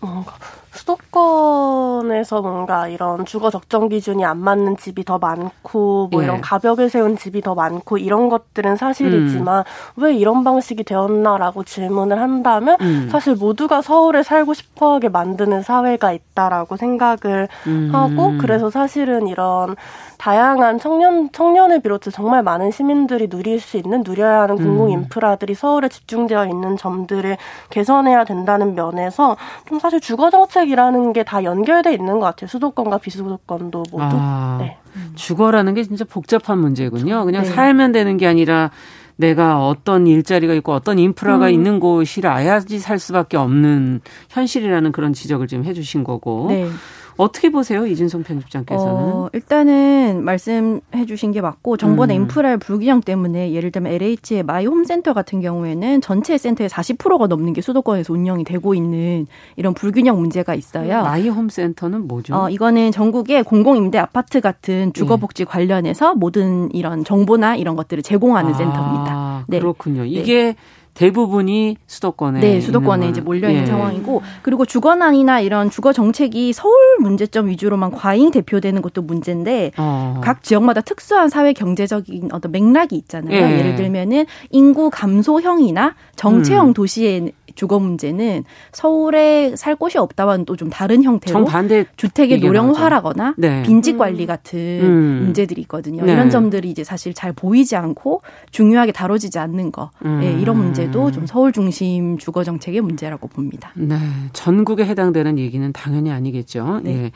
[0.00, 0.34] 뭔가
[0.74, 6.26] 수도권에서 뭔가 이런 주거 적정 기준이 안 맞는 집이 더 많고 뭐 예.
[6.26, 10.02] 이런 가벽을 세운 집이 더 많고 이런 것들은 사실이지만 음.
[10.02, 13.08] 왜 이런 방식이 되었나라고 질문을 한다면 음.
[13.10, 17.90] 사실 모두가 서울에 살고 싶어하게 만드는 사회가 있다라고 생각을 음.
[17.92, 19.76] 하고 그래서 사실은 이런
[20.18, 24.90] 다양한 청년 청년을 비롯해 정말 많은 시민들이 누릴 수 있는 누려야 하는 공공 음.
[24.92, 27.36] 인프라들이 서울에 집중되어 있는 점들을
[27.70, 29.36] 개선해야 된다는 면에서
[29.68, 32.48] 좀 사실 주거 정책 이라는 게 다 연결돼 있는 것 같아요.
[32.48, 33.98] 수도권과 비수도권도 모두.
[34.00, 34.76] 아, 네.
[35.14, 37.24] 주거라는 게 진짜 복잡한 문제군요.
[37.24, 37.48] 그냥 네.
[37.48, 38.70] 살면 되는 게 아니라
[39.16, 41.50] 내가 어떤 일자리가 있고 어떤 인프라가 음.
[41.52, 44.00] 있는 곳이라야지 살 수밖에 없는
[44.30, 46.46] 현실이라는 그런 지적을 지금 해주신 거고.
[46.48, 46.68] 네.
[47.16, 48.92] 어떻게 보세요, 이진성 편집장께서는?
[48.92, 52.22] 어, 일단은 말씀해 주신 게 맞고 정부의 음.
[52.22, 57.60] 인프라의 불균형 때문에 예를 들면 LH의 마이 홈센터 같은 경우에는 전체 센터의 40%가 넘는 게
[57.60, 61.02] 수도권에서 운영이 되고 있는 이런 불균형 문제가 있어요.
[61.02, 62.34] 마이 홈센터는 뭐죠?
[62.34, 65.50] 어, 이거는 전국의 공공임대 아파트 같은 주거복지 네.
[65.50, 69.44] 관련해서 모든 이런 정보나 이런 것들을 제공하는 아, 센터입니다.
[69.48, 69.58] 네.
[69.58, 70.04] 그렇군요.
[70.04, 70.56] 이게 네.
[70.94, 73.66] 대부분이 수도권에 네 수도권에 이제 몰려 있는 예.
[73.66, 80.20] 상황이고 그리고 주거난이나 이런 주거 정책이 서울 문제점 위주로만 과잉 대표되는 것도 문제인데 어.
[80.22, 83.34] 각 지역마다 특수한 사회 경제적인 어떤 맥락이 있잖아요.
[83.34, 83.58] 예.
[83.58, 86.74] 예를 들면은 인구 감소형이나 정체형 음.
[86.74, 93.62] 도시에 주거 문제는 서울에 살 곳이 없다와는 또 좀 다른 형태로 정반대 주택의 노령화라거나 네.
[93.64, 94.26] 빈집 관리 음.
[94.26, 95.20] 같은 음.
[95.24, 96.04] 문제들이 있거든요.
[96.04, 96.12] 네.
[96.12, 100.20] 이런 점들이 이제 사실 잘 보이지 않고 중요하게 다뤄지지 않는 거 음.
[100.20, 103.72] 네, 이런 문제도 좀 서울 중심 주거 정책의 문제라고 봅니다.
[103.74, 103.96] 네,
[104.32, 106.80] 전국에 해당되는 얘기는 당연히 아니겠죠.
[106.82, 106.94] 네.
[106.94, 107.12] 예.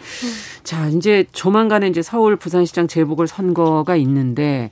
[0.64, 4.70] 자, 이제 조만간에 이제 서울 부산시장 재보궐 선거가 있는데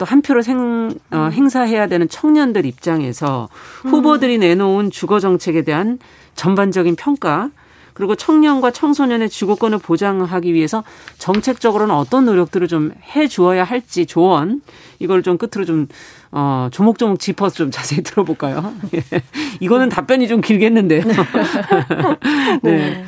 [0.00, 1.30] 또 한 표를 생, 어, 음.
[1.30, 3.50] 행사해야 되는 청년들 입장에서
[3.82, 5.98] 후보들이 내놓은 주거 정책에 대한
[6.34, 7.50] 전반적인 평가
[7.92, 10.84] 그리고 청년과 청소년의 주거권을 보장하기 위해서
[11.18, 14.62] 정책적으로는 어떤 노력들을 좀 해 주어야 할지 조언
[14.98, 15.86] 이걸 좀 끝으로 좀
[16.32, 18.72] 어, 조목조목 짚어서 좀 자세히 들어볼까요?
[18.94, 19.02] 예.
[19.60, 21.02] 이거는 답변이 좀 길겠는데요.
[22.62, 23.04] 네.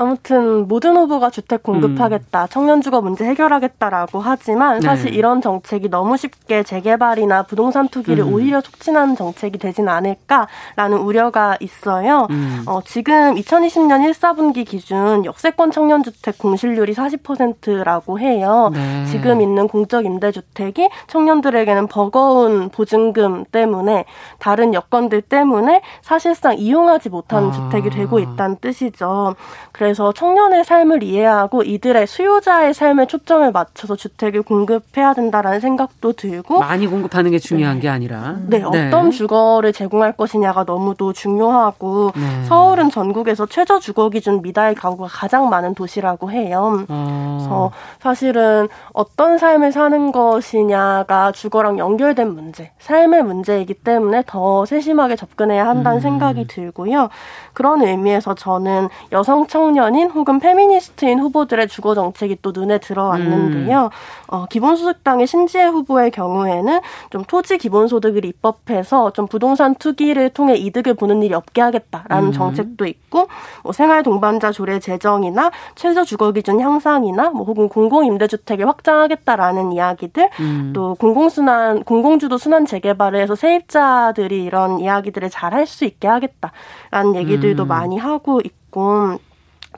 [0.00, 0.04] 네.
[0.04, 2.46] 아무튼 모든 후보가 주택 공급하겠다, 음.
[2.50, 4.86] 청년 주거 문제 해결하겠다라고 하지만 네.
[4.86, 5.16] 사실 네.
[5.16, 8.32] 이런 정책이 너무 쉽게 재개발이나 부동산 투기를 음.
[8.32, 12.26] 오히려 촉진하는 정책이 되진 않을까라는 우려가 있어요.
[12.30, 12.62] 음.
[12.66, 18.70] 어, 지금 2020년 1사분기 기준 역세권 청년 주택 공실률이 40%라고 해요.
[18.72, 19.04] 네.
[19.06, 24.06] 지금 있는 공적 임대주택이 청년들에게는 버거운 보증금 때문에
[24.38, 27.52] 다른 여건들 때문에 사실상 이용하지 못하는 아.
[27.52, 29.34] 주택이 되고 있다는 뜻이죠.
[29.72, 36.60] 그래서 그래서 청년의 삶을 이해하고 이들의 수요자의 삶에 초점을 맞춰서 주택을 공급해야 된다라는 생각도 들고
[36.60, 37.80] 많이 공급하는 게 중요한 네.
[37.82, 42.44] 게 아니라 네, 네, 어떤 주거를 제공할 것이냐가 너무도 중요하고 네.
[42.44, 46.84] 서울은 전국에서 최저 주거 기준 미달 가구가 가장 많은 도시라고 해요.
[46.88, 47.38] 어.
[47.40, 55.66] 그래서 사실은 어떤 삶을 사는 것이냐가 주거랑 연결된 문제, 삶의 문제이기 때문에 더 세심하게 접근해야
[55.66, 56.00] 한다는 음.
[56.00, 57.08] 생각이 들고요.
[57.54, 63.84] 그런 의미에서 저는 여성 청년인 혹은 페미니스트인 후보들의 주거 정책이 또 눈에 들어왔는데요.
[63.84, 63.88] 음.
[64.28, 71.22] 어, 기본소득당의 신지혜 후보의 경우에는 좀 토지 기본소득을 입법해서 좀 부동산 투기를 통해 이득을 보는
[71.22, 72.32] 일이 없게 하겠다라는 음.
[72.32, 73.28] 정책도 있고
[73.62, 80.30] 뭐 생활 동반자 조례 제정이나 최저 주거 기준 향상이나 뭐 혹은 공공 임대주택을 확장하겠다라는 이야기들
[80.40, 80.72] 음.
[80.74, 87.64] 또 공공순환 공공주도 순환 재개발을 해서 세입자들이 이런 이야기들을 잘 할 수 있게 하겠다라는 얘기들도
[87.64, 87.68] 음.
[87.68, 89.18] 많이 하고 있고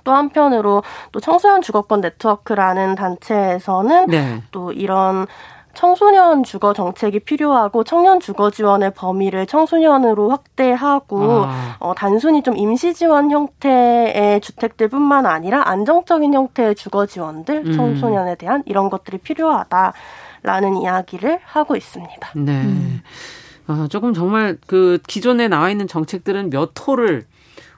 [0.05, 4.43] 또 한편으로 또 청소년 주거권 네트워크라는 단체에서는 네.
[4.51, 5.27] 또 이런
[5.75, 11.77] 청소년 주거 정책이 필요하고 청년 주거 지원의 범위를 청소년으로 확대하고 아.
[11.81, 17.73] 어, 단순히 좀 임시 지원 형태의 주택들뿐만 아니라 안정적인 형태의 주거 지원들 음.
[17.73, 22.31] 청소년에 대한 이런 것들이 필요하다라는 이야기를 하고 있습니다.
[22.37, 22.53] 네.
[22.53, 23.03] 음.
[23.69, 27.25] 어, 조금 정말 그 기존에 나와 있는 정책들은 몇 호를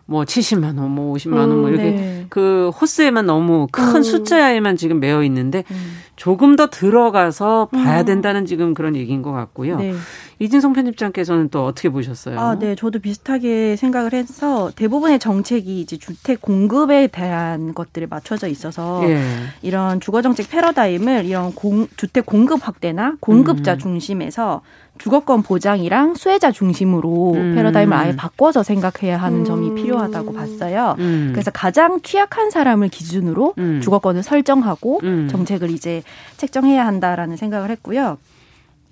[0.07, 2.27] 뭐 70만 원, 뭐 50만 원, 뭐 음, 이렇게 네.
[2.29, 4.03] 그 호스에만 너무 큰 음.
[4.03, 5.97] 숫자에만 지금 매여 있는데 음.
[6.17, 8.05] 조금 더 들어가서 봐야 음.
[8.05, 9.79] 된다는 지금 그런 얘기인 것 같고요.
[9.79, 9.95] 네.
[10.41, 12.39] 이진성 편집장께서는 또 어떻게 보셨어요?
[12.39, 19.01] 아, 네, 저도 비슷하게 생각을 해서 대부분의 정책이 이제 주택 공급에 대한 것들에 맞춰져 있어서
[19.09, 19.23] 예.
[19.63, 23.79] 이런 주거 정책 패러다임을 이런 공, 주택 공급 확대나 공급자 음.
[23.79, 24.63] 중심에서
[24.99, 27.55] 주거권 보장이랑 수혜자 중심으로 음.
[27.55, 29.45] 패러다임을 아예 바꿔서 생각해야 하는 음.
[29.45, 30.95] 점이 필요하다고 봤어요.
[30.99, 31.31] 음.
[31.33, 33.81] 그래서 가장 취약한 사람을 기준으로 음.
[33.83, 35.29] 주거권을 설정하고 음.
[35.29, 36.03] 정책을 이제
[36.37, 38.19] 책정해야 한다라는 생각을 했고요.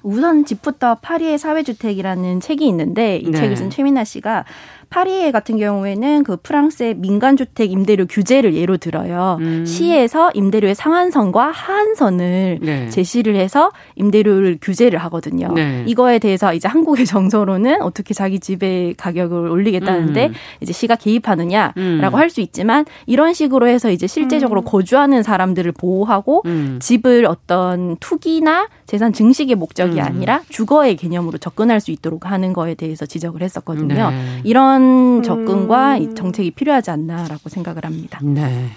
[0.03, 3.38] 우선 집부터 파리의 사회주택이라는 책이 있는데 이 네.
[3.38, 4.45] 책을 쓴 최민아 씨가
[4.93, 9.39] 파리에 같은 경우에는 그 프랑스의 민간 주택 임대료 규제를 예로 들어요.
[9.41, 9.65] 음.
[9.65, 12.89] 시에서 임대료의 상한선과 하한선을 네.
[12.91, 15.51] 제시를 해서 임대료를 규제를 하거든요.
[15.55, 15.83] 네.
[15.87, 20.35] 이거에 대해서 이제 한국의 정서로는 어떻게 자기 집의 가격을 올리겠다는데 음.
[20.61, 22.15] 이제 시가 개입하느냐라고 음.
[22.15, 24.65] 할수 있지만 이런 식으로 해서 이제 실제적으로 음.
[24.67, 26.79] 거주하는 사람들을 보호하고 음.
[26.83, 30.05] 집을 어떤 투기나 재산 증식의 목적이 음.
[30.05, 34.11] 아니라 주거의 개념으로 접근할 수 있도록 하는 거에 대해서 지적을 했었거든요.
[34.11, 34.41] 네.
[34.45, 36.14] 이런 이런 접근과 음.
[36.14, 38.18] 정책이 필요하지 않나라고 생각을 합니다.
[38.23, 38.71] 네.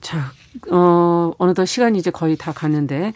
[0.00, 0.32] 자,
[0.70, 3.12] 어, 어느덧 시간이 이제 거의 다 갔는데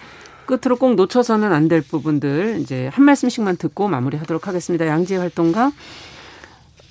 [0.46, 4.86] 끝으로 꼭 놓쳐서는 안 될 부분들 이제 한 말씀씩만 듣고 마무리하도록 하겠습니다.
[4.86, 5.72] 양지혜 활동가.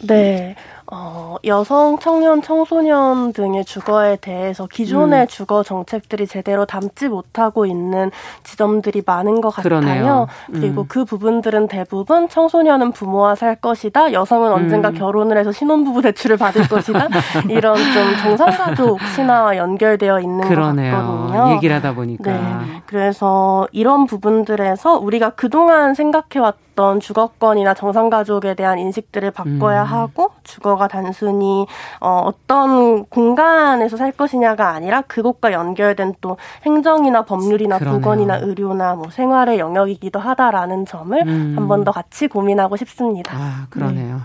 [0.08, 0.56] 네.
[0.94, 5.28] 어, 여성, 청년, 청소년 등의 주거에 대해서 기존의 음.
[5.28, 8.12] 주거 정책들이 제대로 담지 못하고 있는
[8.44, 10.28] 지점들이 많은 것 같아요.
[10.50, 10.54] 음.
[10.54, 14.12] 그리고 그 부분들은 대부분 청소년은 부모와 살 것이다.
[14.12, 14.96] 여성은 언젠가 음.
[14.96, 17.08] 결혼을 해서 신혼부부 대출을 받을 것이다.
[17.50, 20.92] 이런 좀 정상가족 신화와 연결되어 있는 그러네요.
[20.94, 21.56] 것 같거든요.
[21.56, 22.32] 얘기를 하다 보니까.
[22.34, 22.82] 네.
[22.86, 29.88] 그래서 이런 부분들에서 우리가 그동안 생각해왔던 주거권이나 정상가족에 대한 인식들을 바꿔야 음.
[29.88, 31.66] 하고 주거가 단순히
[32.00, 38.00] 어, 어떤 공간에서 살 것이냐가 아니라 그곳과 연결된 또 행정이나 법률이나 그러네요.
[38.00, 41.54] 보건이나 의료나 뭐 생활의 영역이기도 하다라는 점을 음.
[41.58, 43.36] 한번 더 같이 고민하고 싶습니다.
[43.36, 44.16] 아, 그러네요.
[44.16, 44.22] 네.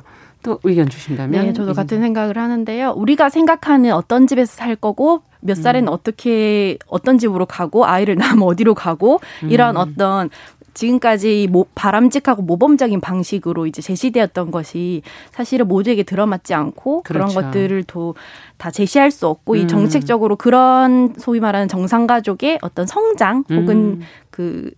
[0.47, 1.47] 또 의견 주신다면?
[1.47, 2.92] 네, 저도 같은 생각을 하는데요.
[2.97, 5.92] 우리가 생각하는 어떤 집에서 살 거고 몇 살에는 음.
[5.92, 9.81] 어떻게 어떤 집으로 가고 아이를 낳으면 어디로 가고 이런 음.
[9.81, 10.31] 어떤
[10.76, 17.34] 지금까지 모, 바람직하고 모범적인 방식으로 이제 제시되었던 것이 사실은 모두에게 들어맞지 않고 그렇죠.
[17.34, 18.14] 그런 것들을 또
[18.58, 19.58] 다 제시할 수 없고 음.
[19.58, 24.00] 이 정책적으로 그런 소위 말하는 정상가족의 어떤 성장 혹은 음.
[24.30, 24.70] 그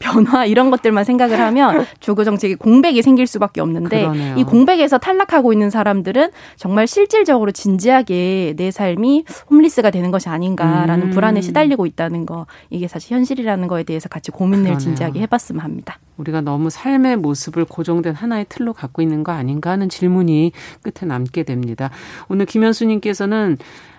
[0.00, 4.36] 변화 이런 것들만 생각을 하면 주거 정책이 공백이 생길 수밖에 없는데 그러네요.
[4.36, 11.10] 이 공백에서 탈락하고 있는 사람들은 정말 실질적으로 진지하게 내 삶이 홈리스가 되는 것이 아닌가라는 음.
[11.10, 14.78] 불안에 시달리고 있다는 거 이게 사실 현실이라는 거에 대해서 같이 고민을 그러네요.
[14.78, 15.98] 진지하게 해봤으면 합니다.
[16.16, 21.44] 우리가 너무 삶의 모습을 고정된 하나의 틀로 갖고 있는 거 아닌가 하는 질문이 끝에 남게
[21.44, 21.90] 됩니다.
[22.28, 23.58] 오늘 김현수님께서는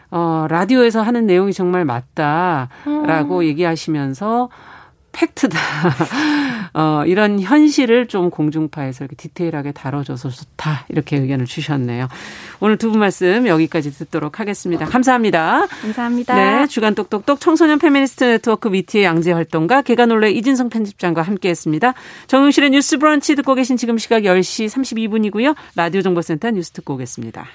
[0.09, 3.43] 어, 라디오에서 하는 내용이 정말 맞다라고 음.
[3.43, 4.49] 얘기하시면서
[5.11, 5.57] 팩트다.
[6.73, 10.85] 어, 이런 현실을 좀 공중파에서 이렇게 디테일하게 다뤄줘서 좋다.
[10.89, 12.07] 이렇게 의견을 주셨네요.
[12.61, 14.85] 오늘 두 분 말씀 여기까지 듣도록 하겠습니다.
[14.85, 15.67] 감사합니다.
[15.81, 16.35] 감사합니다.
[16.35, 16.67] 네.
[16.67, 21.93] 주간 똑똑똑 청소년 페미니스트 네트워크 위티의 양지혜 활동가 계간홀로 이진송 편집장과 함께 했습니다.
[22.27, 25.55] 정용실의 뉴스 브런치 듣고 계신 지금 시각 10시 32분이고요.
[25.75, 27.45] 라디오 정보센터 뉴스 듣고 오겠습니다.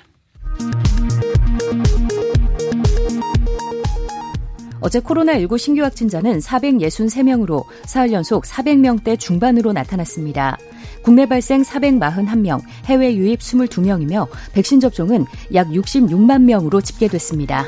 [4.80, 10.58] 어제 코로나19 신규 확진자는 463명으로 사흘 연속 400명대 중반으로 나타났습니다.
[11.02, 17.66] 국내 발생 441명, 해외 유입 22명이며 백신 접종은 약 66만 명으로 집계됐습니다.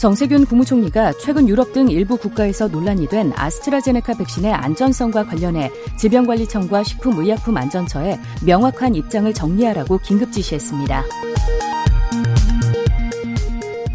[0.00, 8.18] 정세균 국무총리가 최근 유럽 등 일부 국가에서 논란이 된 아스트라제네카 백신의 안전성과 관련해 질병관리청과 식품의약품안전처에
[8.46, 11.04] 명확한 입장을 정리하라고 긴급 지시했습니다.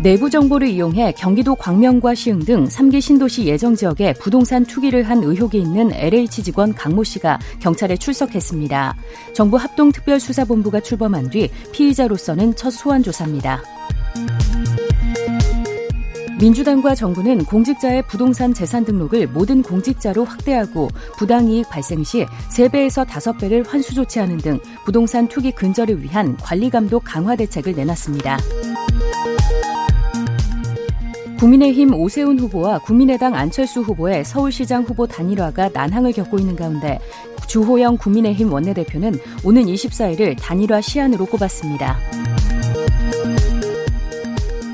[0.05, 5.57] 내부 정보를 이용해 경기도 광명과 시흥 등 3기 신도시 예정 지역에 부동산 투기를 한 의혹이
[5.57, 8.95] 있는 LH 직원 강모 씨가 경찰에 출석했습니다.
[9.33, 13.63] 정부 합동특별수사본부가 출범한 뒤 피의자로서는 첫 소환 조사입니다.
[16.39, 20.87] 민주당과 정부는 공직자의 부동산 재산 등록을 모든 공직자로 확대하고
[21.17, 27.73] 부당이익 발생 시 3배에서 5배를 환수 조치하는 등 부동산 투기 근절을 위한 관리감독 강화 대책을
[27.73, 28.37] 내놨습니다.
[31.39, 36.99] 국민의힘 오세훈 후보와 국민의당 안철수 후보의 서울시장 후보 단일화가 난항을 겪고 있는 가운데
[37.47, 41.97] 주호영 국민의힘 원내대표는 오는 24일을 단일화 시안으로 꼽았습니다.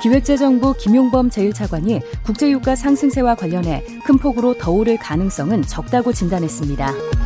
[0.01, 7.20] 기획재정부 김용범 제1차관이 국제유가 상승세와 관련해 큰 폭으로 더 오를 가능성은 적다고 진단했습니다.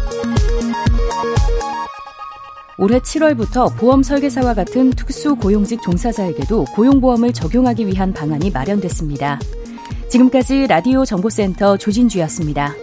[2.78, 9.40] 올해 7월부터 보험 설계사와 같은 특수 고용직 종사자에게도 고용보험을 적용하기 위한 방안이 마련됐습니다.
[10.10, 12.74] 지금까지 라디오 정보센터 조진주였습니다.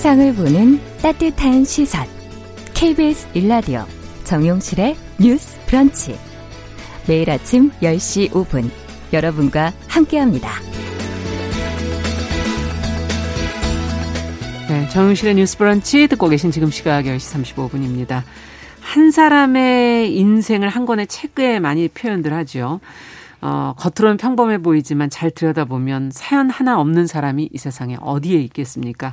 [0.00, 2.06] 세상을 보는 따뜻한 시선.
[2.72, 3.84] KBS 일라디오
[4.24, 6.18] 정용실의 뉴스 브런치.
[7.06, 8.70] 매일 아침 10시 5분
[9.12, 10.52] 여러분과 함께합니다.
[14.70, 18.22] 네, 정용실의 뉴스 브런치 듣고 계신 지금 시각 10시 35분입니다.
[18.80, 22.80] 한 사람의 인생을 한 권의 책에 많이 표현들 하죠.
[23.42, 29.12] 어, 겉으로는 평범해 보이지만 잘 들여다보면 사연 하나 없는 사람이 이 세상에 어디에 있겠습니까?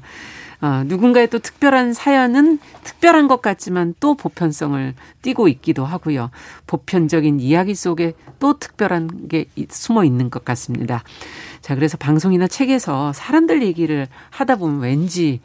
[0.60, 6.32] 어, 누군가의 또 특별한 사연은 특별한 것 같지만 또 보편성을 띠고 있기도 하고요.
[6.66, 11.04] 보편적인 이야기 속에 또 특별한 게 숨어 있는 것 같습니다.
[11.62, 15.42] 자, 그래서 방송이나 책에서 사람들 얘기를 하다 보면 왠지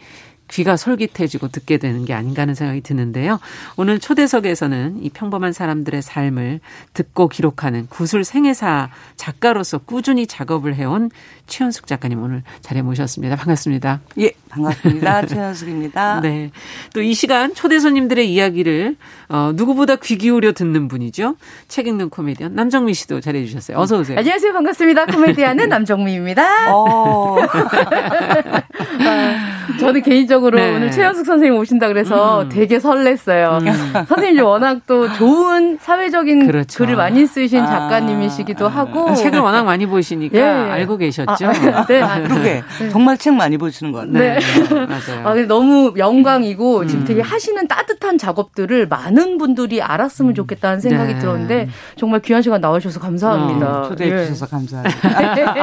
[0.53, 3.41] 귀가 솔깃해지고 듣게 되는 게 아닌가 하는 생각이 드는데요.
[3.77, 6.61] 오늘 초대석에서는 이 평범한 사람들의 삶을
[6.95, 11.11] 듣고 기록하는 구술 생애사 작가로서 꾸준히 작업을 해온
[11.47, 13.37] 최현숙 작가님 오늘 자리에 모셨습니다.
[13.37, 14.01] 반갑습니다.
[14.21, 15.25] 예, 반갑습니다.
[15.27, 16.21] 최현숙입니다.
[16.21, 16.51] 네.
[16.95, 18.97] 또 이 시간 초대 손님들의 이야기를
[19.29, 21.37] 어, 누구보다 귀 기울여 듣는 분이죠.
[21.69, 23.77] 책 읽는 코미디언 남정미 씨도 자리해 주셨어요.
[23.79, 24.19] 어서 오세요.
[24.19, 24.53] 안녕하세요.
[24.53, 25.07] 반갑습니다.
[25.07, 26.75] 코미디언은 남정미입니다.
[26.75, 27.37] 어.
[29.75, 30.75] 아, 저는 개인적으로 네.
[30.75, 32.49] 오늘 최현숙 선생님 오신다 그래서 음.
[32.49, 33.63] 되게 설렜어요.
[33.63, 34.05] 음.
[34.07, 36.79] 선생님이 워낙 또 좋은 사회적인 그렇죠.
[36.79, 37.67] 글을 많이 쓰신 아.
[37.67, 38.71] 작가님이시기도 아.
[38.71, 40.43] 하고 책을 워낙 많이 보시니까 예.
[40.43, 41.47] 알고 계셨죠.
[41.47, 42.03] 아, 네.
[42.03, 44.13] 아, 그러게 정말 책 많이 보시는 것 같아요.
[44.13, 44.39] 네.
[44.39, 44.87] 네.
[44.87, 45.29] 맞아요.
[45.29, 46.89] 아, 너무 영광이고 음.
[46.89, 51.19] 지금 되게 하시는 따뜻한 작업들을 많은 분들이 알았으면 좋겠다는 생각이 네.
[51.19, 53.81] 들었는데 정말 귀한 시간 나와주셔서 감사합니다.
[53.81, 54.27] 어, 초대해 예.
[54.27, 54.83] 주셔서 감사합니다.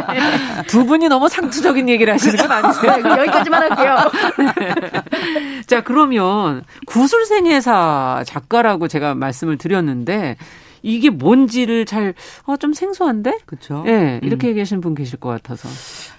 [0.67, 2.97] 두 분이 너무 상투적인 얘기를 하시는 건 아니세요?
[2.97, 3.95] 네, 여기까지만 할게요.
[5.67, 10.37] 자, 그러면 구술생애사 작가라고 제가 말씀을 드렸는데
[10.81, 12.13] 이게 뭔지를 잘,
[12.45, 13.39] 어, 좀 생소한데?
[13.45, 13.83] 그쵸.
[13.87, 14.49] 예, 네, 이렇게 음.
[14.51, 15.67] 얘기하시는 분 계실 것 같아서.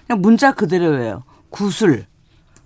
[0.05, 1.23] 그냥 문자 그대로예요.
[1.49, 2.05] 구술.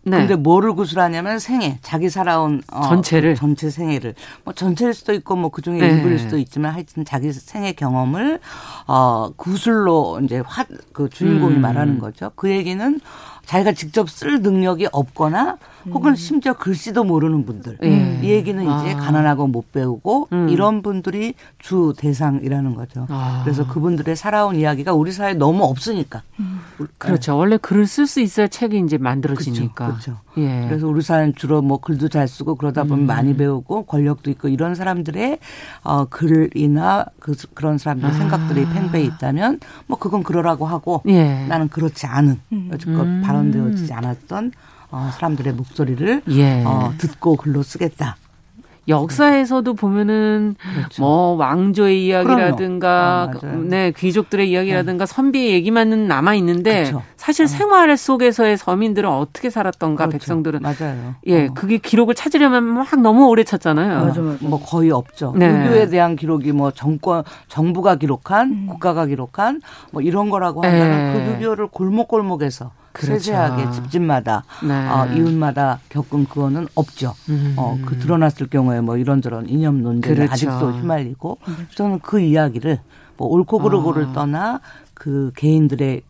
[0.08, 0.20] 네.
[0.20, 5.50] 근데 뭐를 구술하냐면 생애, 자기 살아온 어, 전체를 전체 생애를 뭐 전체일 수도 있고 뭐
[5.50, 5.88] 그중에 네.
[5.88, 8.40] 일부일 수도 있지만 하여튼 자기 생애 경험을
[8.86, 11.62] 어 구술로 이제 화 그 주인공이 음.
[11.62, 12.32] 말하는 거죠.
[12.36, 13.00] 그 얘기는
[13.46, 15.58] 자기가 직접 쓸 능력이 없거나
[15.92, 16.16] 혹은 음.
[16.16, 18.20] 심지어 글씨도 모르는 분들 음.
[18.24, 18.98] 이 얘기는 이제 아.
[18.98, 20.50] 가난하고 못 배우고 음.
[20.50, 23.06] 이런 분들이 주 대상이라는 거죠.
[23.10, 23.42] 아.
[23.44, 26.24] 그래서 그분들의 살아온 이야기가 우리 사회에 너무 없으니까.
[26.40, 26.62] 음.
[26.98, 27.34] 그렇죠.
[27.34, 27.38] 네.
[27.38, 29.88] 원래 글을 쓸 수 있어야 책이 이제 만들어지니까.
[29.88, 30.04] 그렇죠.
[30.04, 30.26] 그렇죠.
[30.38, 30.66] 예.
[30.68, 33.06] 그래서 우리 사회는 주로 뭐 글도 잘 쓰고 그러다 보면 음.
[33.06, 35.40] 많이 배우고 권력도 있고 이런 사람들의
[35.84, 38.18] 어 글이나 그 그런 사람들의 아.
[38.18, 41.46] 생각들이 팬베에 있다면 뭐 그건 그러라고 하고 예.
[41.48, 42.40] 나는 그렇지 않은
[42.72, 44.52] 여지껏 발언되어지지 않았던
[44.92, 46.64] 어, 사람들의 목소리를 예.
[46.64, 48.18] 어, 듣고 글로 쓰겠다.
[48.88, 51.02] 역사에서도 보면은 그렇죠.
[51.02, 55.14] 뭐 왕조의 이야기라든가 아, 네 귀족들의 이야기라든가 네.
[55.14, 57.02] 선비의 얘기만은 남아 있는데 그렇죠.
[57.18, 57.48] 사실 어.
[57.48, 60.20] 생활 속에서의 서민들은 어떻게 살았던가 그렇죠.
[60.20, 61.16] 백성들은 맞아요.
[61.26, 61.54] 예, 어.
[61.56, 64.06] 그게 기록을 찾으려면 막 너무 오래 찾잖아요.
[64.06, 64.38] 맞아, 맞아.
[64.42, 65.34] 뭐 거의 없죠.
[65.36, 65.48] 네.
[65.48, 68.68] 유교에 대한 기록이 뭐 정권 정부가 기록한 음.
[68.68, 73.20] 국가가 기록한 뭐 이런 거라고 하면 그 유교를 골목골목에서 그렇죠.
[73.20, 74.74] 세세하게 집집마다 네.
[74.74, 77.14] 어, 이웃마다 겪은 그거는 없죠.
[77.30, 77.54] 음.
[77.58, 80.32] 어, 그 드러났을 경우에 뭐 이런저런 이념 논쟁에 그렇죠.
[80.32, 81.40] 아직도 휘말리고
[81.76, 82.80] 저는 그 이야기를
[83.18, 84.14] 뭐 옳고 그르고를 어.
[84.14, 84.62] 떠나
[84.94, 86.02] 그 개인들의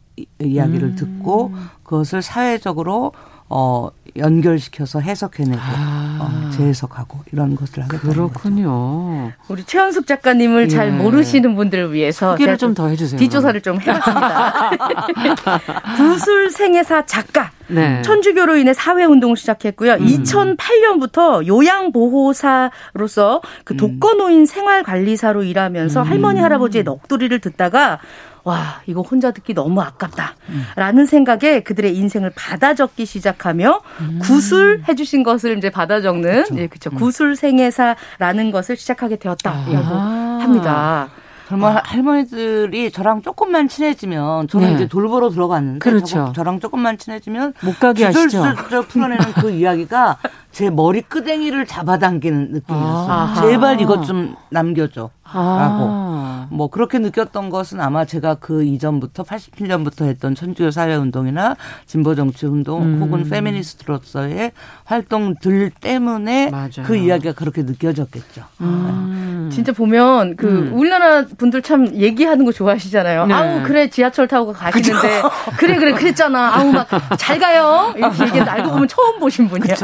[0.42, 0.96] 이야기를 음.
[0.96, 3.12] 듣고 그것을 사회적으로
[3.48, 6.18] 어 연결시켜서 해석해내고 아.
[6.20, 9.32] 어, 재해석하고 이런 것을 하게 그렇군요.
[9.50, 10.68] 우리 최현숙 작가님을 예.
[10.68, 13.20] 잘 모르시는 분들을 위해서 소개를 좀 더 해주세요.
[13.20, 14.72] 뒷조사를 좀 해봤습니다.
[15.98, 17.52] 구술 생애사 작가.
[17.68, 18.02] 네.
[18.04, 19.94] 천주교로 인해 사회 운동을 시작했고요.
[19.94, 20.06] 음.
[20.06, 26.08] 2008년부터 요양보호사로서 그 독거노인 생활관리사로 일하면서 음.
[26.08, 28.00] 할머니 할아버지의 넋두리를 듣다가
[28.46, 30.36] 와, 이거 혼자 듣기 너무 아깝다.
[30.76, 34.20] 라는 생각에 그들의 인생을 받아 적기 시작하며 음.
[34.22, 36.58] 구술 해 주신 것을 이제 받아 적는, 그렇죠.
[36.58, 36.92] 예, 그쵸.
[36.94, 36.96] 음.
[36.96, 40.40] 구술 생애사라는 것을 시작하게 되었다라고 아.
[40.42, 41.10] 합니다.
[41.48, 41.82] 정말 아.
[41.86, 44.74] 할머니들이 저랑 조금만 친해지면 저는 네.
[44.76, 46.32] 이제 돌보러 들어갔는데 그렇죠.
[46.36, 48.44] 저랑 조금만 친해지면 못 가게 하시죠.
[48.90, 50.18] 풀어내는 그 이야기가
[50.52, 53.12] 제 머리 끄댕이를 잡아당기는 느낌이었어요.
[53.12, 53.34] 아.
[53.42, 55.10] 제발 이것 좀 남겨줘.
[55.32, 56.48] 아.
[56.50, 56.56] 라고.
[56.56, 61.56] 뭐 그렇게 느꼈던 것은 아마 제가 그 이전부터 87년부터 했던 천주교 사회 운동이나
[61.88, 63.02] 진보 정치 운동 음.
[63.02, 64.52] 혹은 페미니스트로서의
[64.84, 66.70] 활동들 때문에 맞아요.
[66.86, 68.44] 그 이야기가 그렇게 느껴졌겠죠.
[68.62, 69.48] 음.
[69.50, 69.56] 네.
[69.56, 70.72] 진짜 보면 그 음.
[70.74, 73.26] 우리나라 분들 참 얘기하는 거 좋아하시잖아요.
[73.28, 73.34] 네.
[73.34, 75.22] 아우 그래 지하철 타고 가시는데
[75.58, 76.56] 그래 그래 그랬잖아.
[76.58, 76.88] 아우 막
[77.18, 77.94] 잘 가요.
[77.96, 79.76] 이렇게 얘기 알고 보면 처음 보신 분이야.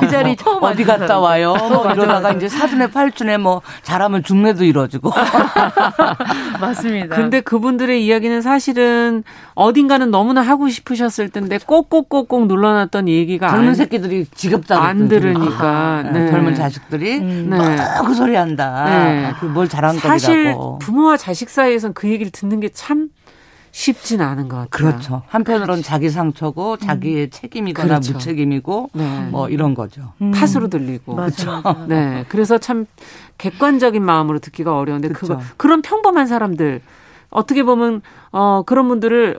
[0.00, 1.54] 그 자리 처음 어디 갔다 와요.
[1.56, 5.12] 뭐 이러다가 이제 사돈의 팔순에 뭐 잘하면 중매도 이 뤄지고.
[6.60, 7.16] 맞습니다.
[7.16, 9.22] 근데 그분들의 이야기는 사실은
[9.54, 16.30] 어딘가는 너무나 하고 싶으셨을 텐데 꼭꼭꼭꼭 눌러놨던 얘기가 젊은 새끼들이 지겹다고 안 들으니까 네.
[16.30, 17.48] 젊은 자식들이 음.
[17.50, 17.58] 네.
[18.04, 18.84] 그 소리 한다.
[18.88, 19.32] 네.
[19.40, 20.18] 그뭘 잘한 거라고.
[20.18, 23.08] 사실 부모와 자식 사이에선 그 얘기를 듣는 게 참
[23.72, 24.68] 쉽진 않은 것 같아요.
[24.70, 25.22] 그렇죠.
[25.28, 27.30] 한편으로는 자기 상처고 자기의 음.
[27.30, 28.12] 책임이거나 그렇죠.
[28.14, 29.28] 무책임이고 네.
[29.30, 30.12] 뭐 이런 거죠.
[30.20, 30.32] 음.
[30.32, 31.14] 탓으로 들리고.
[31.14, 31.62] 그렇죠.
[31.88, 32.24] 네.
[32.28, 32.86] 그래서 참
[33.38, 35.36] 객관적인 마음으로 듣기가 어려운데 그렇죠.
[35.38, 36.80] 그거 그런 평범한 사람들
[37.30, 38.02] 어떻게 보면
[38.32, 39.38] 어 그런 분들을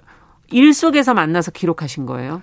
[0.52, 2.42] 일 속에서 만나서 기록하신 거예요?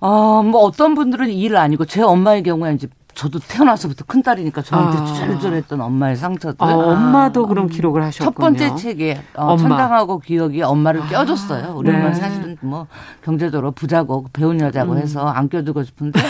[0.00, 4.98] 어, 뭐 어떤 분들은 일을 아니고 제 엄마의 경우에 이제 저도 태어나서부터 큰 딸이니까 저한테
[4.98, 5.26] 아.
[5.26, 6.56] 쫄쫄했던 엄마의 상처들.
[6.58, 8.30] 아, 엄마도 그런 기록을 하셨군요.
[8.30, 11.06] 첫 번째 책에 어, 천당하고 기억이 엄마를 아.
[11.06, 11.74] 껴줬어요.
[11.76, 12.18] 우리 엄마는 네.
[12.18, 12.86] 사실은 뭐
[13.22, 14.98] 경제적으로 부자고 배운 여자고 음.
[14.98, 16.20] 해서 안 껴주고 싶은데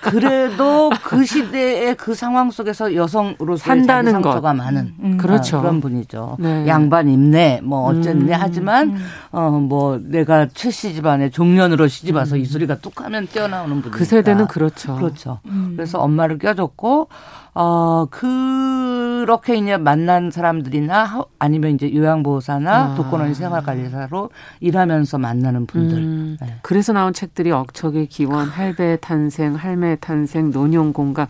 [0.00, 4.54] 그래도 그 시대의 그 상황 속에서 여성으로 산다는 상처가 것.
[4.54, 5.16] 많은 음.
[5.18, 5.58] 그렇죠.
[5.58, 6.36] 아, 그런 분이죠.
[6.40, 6.66] 네.
[6.66, 8.38] 양반 임내 뭐 어쨌네 음.
[8.40, 9.06] 하지만 음.
[9.30, 12.44] 어뭐 내가 최씨 집안의 종년으로 시집 와서 이 음.
[12.44, 13.98] 소리가 뚝하면 뛰어나오는 분이니까.
[13.98, 14.96] 그 세대는 그렇죠.
[14.96, 15.40] 그렇죠.
[15.46, 15.72] 음.
[15.76, 17.08] 그래서 엄마 를 껴줬고
[17.56, 22.94] 어 그렇게 이제 만난 사람들이나 아니면 이제 요양보호사나 아.
[22.94, 25.98] 독거노인 생활관리사로 일하면서 만나는 분들.
[25.98, 26.36] 음.
[26.40, 26.56] 네.
[26.62, 31.26] 그래서 나온 책들이 억척의 기원, 할배 탄생, 할매 탄생, 논용 공감.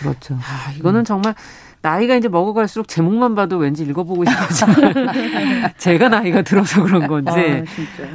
[0.00, 0.34] 그렇죠.
[0.36, 1.34] 아, 이거는 정말
[1.82, 5.06] 나이가 이제 먹어갈수록 제목만 봐도 왠지 읽어보고 싶어지는
[5.78, 7.64] 제가 나이가 들어서 그런 건지.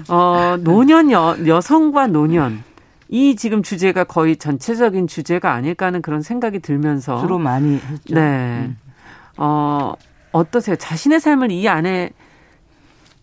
[0.07, 2.63] 아, 어, 노년 여, 여성과 노년.
[3.09, 8.15] 이 지금 주제가 거의 전체적인 주제가 아닐까 하는 그런 생각이 들면서 주로 많이 했죠.
[8.15, 8.21] 네.
[8.21, 8.77] 음.
[9.37, 9.93] 어,
[10.31, 10.75] 어떠세요?
[10.75, 12.11] 자신의 삶을 이 안에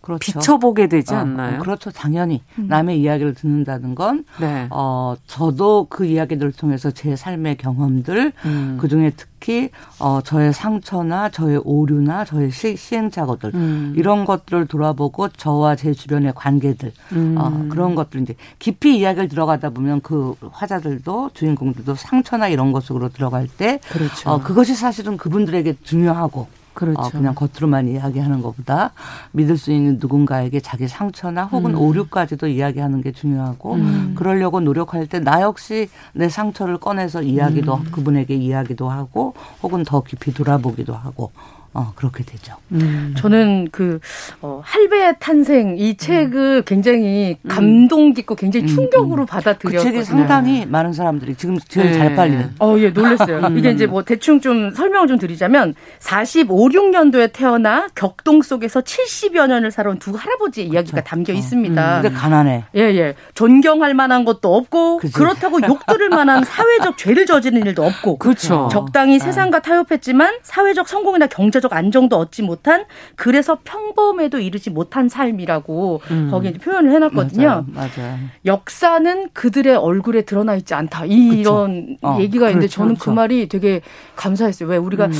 [0.03, 0.19] 그렇죠.
[0.19, 1.55] 비춰보게 되지 어, 않나요?
[1.55, 1.89] 어, 그렇죠.
[1.89, 2.67] 당연히 음.
[2.67, 4.67] 남의 이야기를 듣는다는 건 네.
[4.69, 8.77] 어, 저도 그 이야기들을 통해서 제 삶의 경험들 음.
[8.81, 13.93] 그중에 특히 어, 저의 상처나 저의 오류나 저의 시, 시행착오들 음.
[13.95, 17.35] 이런 것들을 돌아보고 저와 제 주변의 관계들 음.
[17.37, 23.47] 어, 그런 것들 이제 깊이 이야기를 들어가다 보면 그 화자들도 주인공들도 상처나 이런 것으로 들어갈
[23.47, 24.29] 때 그렇죠.
[24.29, 26.99] 어, 그것이 사실은 그분들에게 중요하고 그렇죠.
[27.01, 28.91] 어, 그냥 겉으로만 이야기하는 것보다
[29.31, 31.79] 믿을 수 있는 누군가에게 자기 상처나 혹은 음.
[31.81, 34.13] 오류까지도 이야기하는 게 중요하고 음.
[34.15, 37.83] 그러려고 노력할 때 나 역시 내 상처를 꺼내서 이야기도 음.
[37.91, 41.31] 그분에게 이야기도 하고 혹은 더 깊이 돌아보기도 하고
[41.73, 42.55] 어, 그렇게 되죠.
[42.71, 43.15] 음.
[43.17, 43.99] 저는 그,
[44.41, 46.63] 어, 할배의 탄생 이 책을 음.
[46.65, 48.67] 굉장히 감동 깊고 굉장히 음.
[48.67, 49.25] 충격으로 음.
[49.25, 49.79] 받아들였거든요.
[49.79, 51.97] 그 책이 상당히 많은 사람들이 지금 제일 네.
[51.97, 52.51] 잘 팔리는.
[52.59, 53.39] 어, 예, 놀랐어요.
[53.39, 53.57] 음.
[53.57, 59.71] 이게 이제 뭐 대충 좀 설명을 좀 드리자면 45, 6년도에 태어나 격동 속에서 70여 년을
[59.71, 60.75] 살아온 두 할아버지의 그렇죠.
[60.75, 61.97] 이야기가 담겨 있습니다.
[61.97, 62.01] 음.
[62.03, 62.65] 근데 가난해.
[62.75, 63.15] 예, 예.
[63.33, 65.13] 존경할 만한 것도 없고 그치.
[65.13, 68.17] 그렇다고 욕 들을 만한 사회적 죄를 저지른 일도 없고.
[68.17, 68.69] 그렇죠.
[68.71, 69.19] 적당히 아.
[69.19, 72.85] 세상과 타협했지만 사회적 성공이나 경제 경제적 안정도 얻지 못한
[73.15, 76.27] 그래서 평범에도 이르지 못한 삶이라고 음.
[76.29, 77.65] 거기에 표현을 해놨거든요.
[77.67, 77.89] 맞아요.
[77.97, 78.17] 맞아요.
[78.45, 81.05] 역사는 그들의 얼굴에 드러나 있지 않다.
[81.05, 83.11] 이 런 어, 얘기가 있는데 그렇죠, 저는 그 그렇죠.
[83.11, 83.81] 그 말이 되게
[84.15, 84.69] 감사했어요.
[84.69, 85.11] 왜 우리가 음.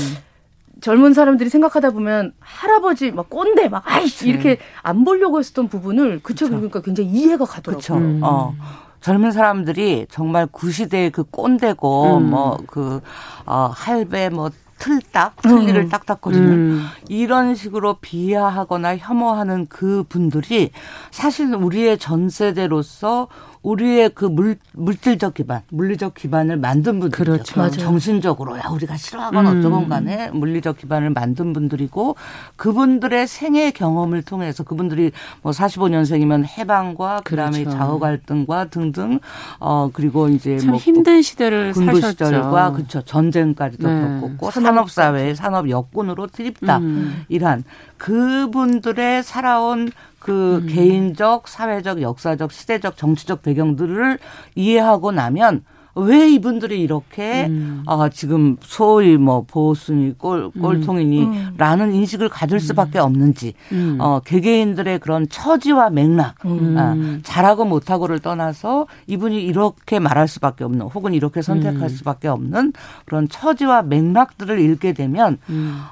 [0.81, 6.35] 젊은 사람들이 생각하다 보면 할아버지 막 꼰대 막 아이씨 이렇게 안 보려고 했었던 부분을 그
[6.35, 7.97] 책을 그러니까 굉장히 이해가 가더라고요.
[7.97, 8.19] 음.
[8.23, 8.53] 어.
[9.01, 12.29] 젊은 사람들이 정말 구시대의 그 꼰대고 음.
[12.29, 13.01] 뭐그
[13.45, 14.49] 어, 할배 뭐
[14.83, 15.89] 틀딱 틀니를 음.
[15.89, 16.85] 딱딱 거리는 음.
[17.07, 20.71] 이런 식으로 비하하거나 혐오하는 그 분들이
[21.09, 23.29] 사실 우리의 전 세대로서
[23.63, 27.23] 우리의 그 물, 물질적 기반, 물리적 기반을 만든 분들이죠.
[27.23, 27.59] 그렇죠.
[27.59, 27.71] 맞아요.
[27.71, 29.59] 정신적으로 야 우리가 싫어하건 음.
[29.59, 32.15] 어쩌건 간에 물리적 기반을 만든 분들이고
[32.57, 35.11] 그분들의 생애 경험을 통해서 그분들이
[35.41, 37.77] 뭐 45년생이면 해방과 그 다음에 그렇죠.
[37.77, 39.19] 좌우 갈등과 등등
[39.59, 42.25] 어 그리고 이제 뭐 힘든 시대를 군부 사셨죠.
[42.25, 43.01] 시절과 그렇죠.
[43.03, 44.19] 전쟁까지도 네.
[44.19, 47.23] 겪었고 산업 사회, 산업 여군으로 드립다 음.
[47.29, 47.63] 이러한
[47.97, 49.89] 그분들의 살아온
[50.23, 50.67] 그 음.
[50.67, 54.17] 개인적, 사회적, 역사적, 시대적, 정치적 배경들을
[54.55, 55.65] 이해하고 나면
[55.95, 57.83] 왜 이분들이 이렇게 음.
[57.85, 60.61] 어, 지금 소위 뭐 보수니 꼴 음.
[60.61, 61.95] 꼴통이니라는 음.
[61.95, 63.03] 인식을 가질 수밖에 음.
[63.03, 63.97] 없는지 음.
[63.99, 66.75] 어, 개개인들의 그런 처지와 맥락 음.
[66.77, 72.73] 아, 잘하고 못하고를 떠나서 이분이 이렇게 말할 수밖에 없는 혹은 이렇게 선택할 수밖에 없는
[73.05, 75.37] 그런 처지와 맥락들을 읽게 되면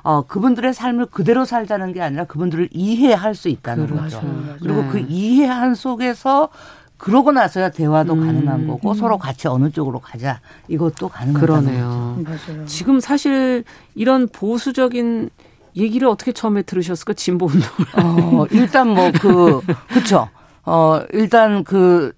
[0.03, 4.19] 어, 그분들의 삶을 그대로 살자는 게 아니라 그분들을 이해할 수 있다는 그렇죠.
[4.19, 4.57] 거죠.
[4.61, 5.01] 그리고 그 네.
[5.01, 6.49] 그 이해한 속에서
[7.01, 8.25] 그러고 나서야 대화도 음.
[8.27, 8.93] 가능한 거고 음.
[8.93, 12.19] 서로 같이 어느 쪽으로 가자 이것도 가능하다 그러네요.
[12.23, 12.65] 맞아요.
[12.67, 13.63] 지금 사실
[13.95, 15.31] 이런 보수적인
[15.75, 17.71] 얘기를 어떻게 처음에 들으셨을까 진보 운동을?
[17.95, 20.29] 어, 일단 뭐그 그렇죠.
[20.63, 22.13] 어, 일단 그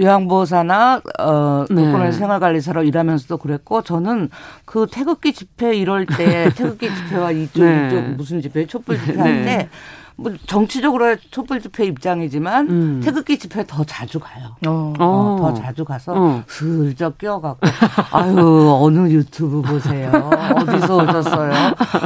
[0.00, 2.12] 요양보호사나 어 독거노인 네.
[2.12, 4.30] 생활관리사로 일하면서도 그랬고 저는
[4.64, 7.88] 그 태극기 집회 이럴 때 태극기 집회와 이쪽 네.
[7.88, 9.68] 이쪽 무슨 집회 촛불 집회 할때 네.
[10.16, 13.00] 뭐 정치적으로 촛불 집회 입장이지만 음.
[13.02, 14.54] 태극기 집회 더 자주 가요.
[14.66, 14.92] 어.
[14.98, 16.42] 어, 더 자주 가서 어.
[16.46, 17.66] 슬쩍 끼어갖고
[18.12, 20.10] 아유 어느 유튜브 보세요.
[20.56, 21.52] 어디서 오셨어요?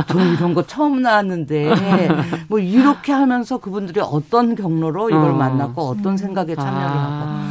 [0.09, 2.09] 저 이런 거 처음 나왔는데
[2.49, 5.35] 뭐 이렇게 하면서 그분들이 어떤 경로로 이걸 어.
[5.35, 7.21] 만났고 어떤 생각에 참여를 아.
[7.21, 7.48] 하고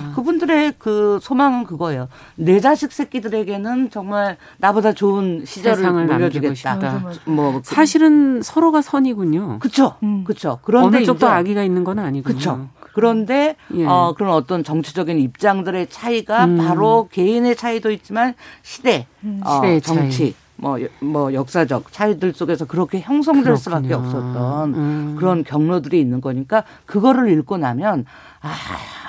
[0.48, 2.08] 그분들의 그 소망은 그거예요.
[2.36, 7.04] 내 자식 새끼들에게는 정말 나보다 좋은 시절을 물려주겠다.
[7.26, 9.60] 뭐 사실은 서로가 선이군요.
[9.60, 9.96] 그렇죠.
[10.02, 10.24] 음.
[10.24, 10.60] 그렇죠.
[10.64, 12.24] 그런데 어느 쪽도 악의가 있는 건 아니군요.
[12.34, 12.70] 그렇죠.
[12.94, 13.86] 그런데 예.
[13.86, 16.58] 어 그런 어떤 정치적인 입장들의 차이가 음.
[16.58, 18.34] 바로 개인의 차이도 있지만
[18.64, 19.42] 시대, 음.
[19.44, 20.34] 어, 시대의 정치, 차이.
[20.58, 23.58] 뭐, 뭐, 역사적 차이들 속에서 그렇게 형성될 그렇군요.
[23.58, 25.16] 수밖에 없었던 음.
[25.18, 28.06] 그런 경로들이 있는 거니까 그거를 읽고 나면
[28.42, 28.54] 아,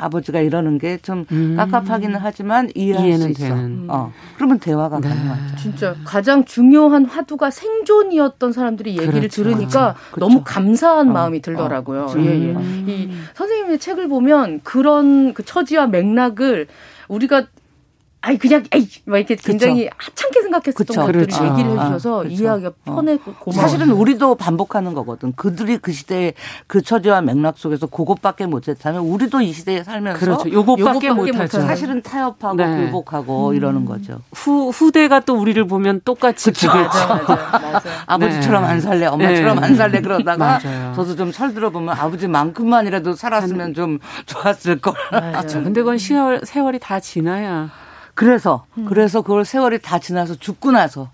[0.05, 1.57] 아버지가 이러는 게좀 음.
[1.57, 3.45] 깝깝하기는 하지만 이해할 수 있어.
[3.45, 3.87] 되는.
[3.89, 4.13] 어.
[4.37, 5.09] 그러면 대화가 네.
[5.09, 5.57] 가능하죠.
[5.57, 9.43] 진짜 가장 중요한 화두가 생존이었던 사람들이 얘기를 그렇죠.
[9.43, 10.21] 들으니까 그렇죠.
[10.21, 11.13] 너무 감사한 어.
[11.13, 12.03] 마음이 들더라고요.
[12.05, 12.15] 어.
[12.19, 12.53] 예, 예.
[12.53, 12.85] 음.
[12.89, 16.67] 이 선생님의 책을 보면 그런 그 처지와 맥락을
[17.09, 17.47] 우리가
[18.21, 19.95] 아니 그냥 에이 막 이렇게 굉장히 그쵸.
[19.97, 21.01] 하찮게 생각했었던 그쵸.
[21.01, 21.45] 것들을 그렇죠.
[21.47, 22.95] 얘기를 해주셔서 아, 이해하기가 어.
[22.95, 23.63] 편했고 고마워.
[23.63, 25.33] 사실은 우리도 반복하는 거거든.
[25.37, 26.35] 그들이 그 시대의
[26.67, 30.51] 그 처지와 맥락 속에서 그것밖에 못했다면 우리도 이 시대에 살면서 그렇죠.
[30.51, 31.61] 요것밖에 못하죠.
[31.61, 32.67] 사실은 타협하고 네.
[32.77, 33.55] 굴복하고 음.
[33.55, 34.21] 이러는 거죠.
[34.33, 36.69] 후 후대가 또 우리를 보면 똑같이 그렇죠.
[36.69, 37.91] 맞아, 맞아, 맞아.
[38.07, 38.69] 아버지처럼 네.
[38.69, 39.67] 안 살래, 엄마처럼 네.
[39.67, 40.59] 안 살래 그러다가
[40.95, 44.95] 저도 좀 설 들어 보면 아버지만큼만이라도 살았으면 좀 좋았을 걸.
[45.11, 45.63] 그렇죠.
[45.63, 47.71] 근데 그건 시월, 세월이 다 지나야.
[48.19, 48.85] 그래서 음.
[48.87, 51.09] 그래서 그걸 세월이 다 지나서 죽고 나서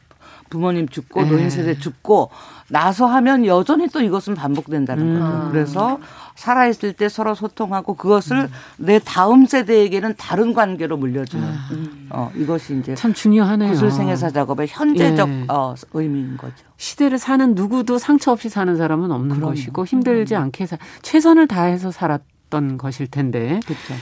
[0.49, 1.31] 부모님 죽고 에 네.
[1.31, 2.31] 노인 세대 죽고
[2.71, 5.21] 나서 하면 여전히 또 이것은 반복된다는 음.
[5.21, 5.51] 거죠.
[5.51, 6.01] 그래서
[6.35, 8.49] 살아 있을 때 서로 소통하고 그것을 음.
[8.79, 11.69] 내 다음 세대에게는 다른 관계로 물려주는 아.
[12.09, 13.73] 어, 이것이 이제 참 중요하네요.
[13.73, 15.45] 구슬생애사 작업의 현재적 예.
[15.49, 16.55] 어, 의미인 거죠.
[16.79, 19.51] 시대를 사는 누구도 상처 없이 사는 사람은 없는 그럼요.
[19.51, 20.45] 것이고 힘들지 음.
[20.45, 23.61] 않게 사, 최선을 다해서 살았던 것일 텐데.
[23.67, 23.93] 그렇죠.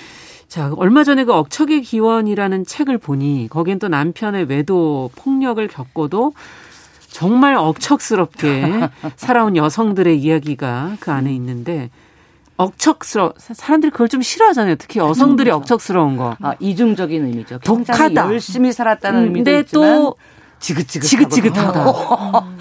[0.52, 6.34] 자, 얼마 전에 그 억척의 기원이라는 책을 보니 거긴 또 남편의 외도 폭력을 겪고도
[7.08, 11.88] 정말 억척스럽게 살아온 여성들의 이야기가 그 안에 있는데
[12.58, 14.74] 억척스러 사람들이 그걸 좀 싫어하잖아요.
[14.74, 15.56] 특히 여성들이 그렇죠.
[15.56, 16.36] 억척스러운 거.
[16.42, 17.60] 아, 이중적인 의미죠.
[17.60, 18.26] 독하다.
[18.26, 20.16] 열심히 살았다는 음, 의미도 있지만 또
[20.60, 21.84] 지긋지긋 지긋지긋하다.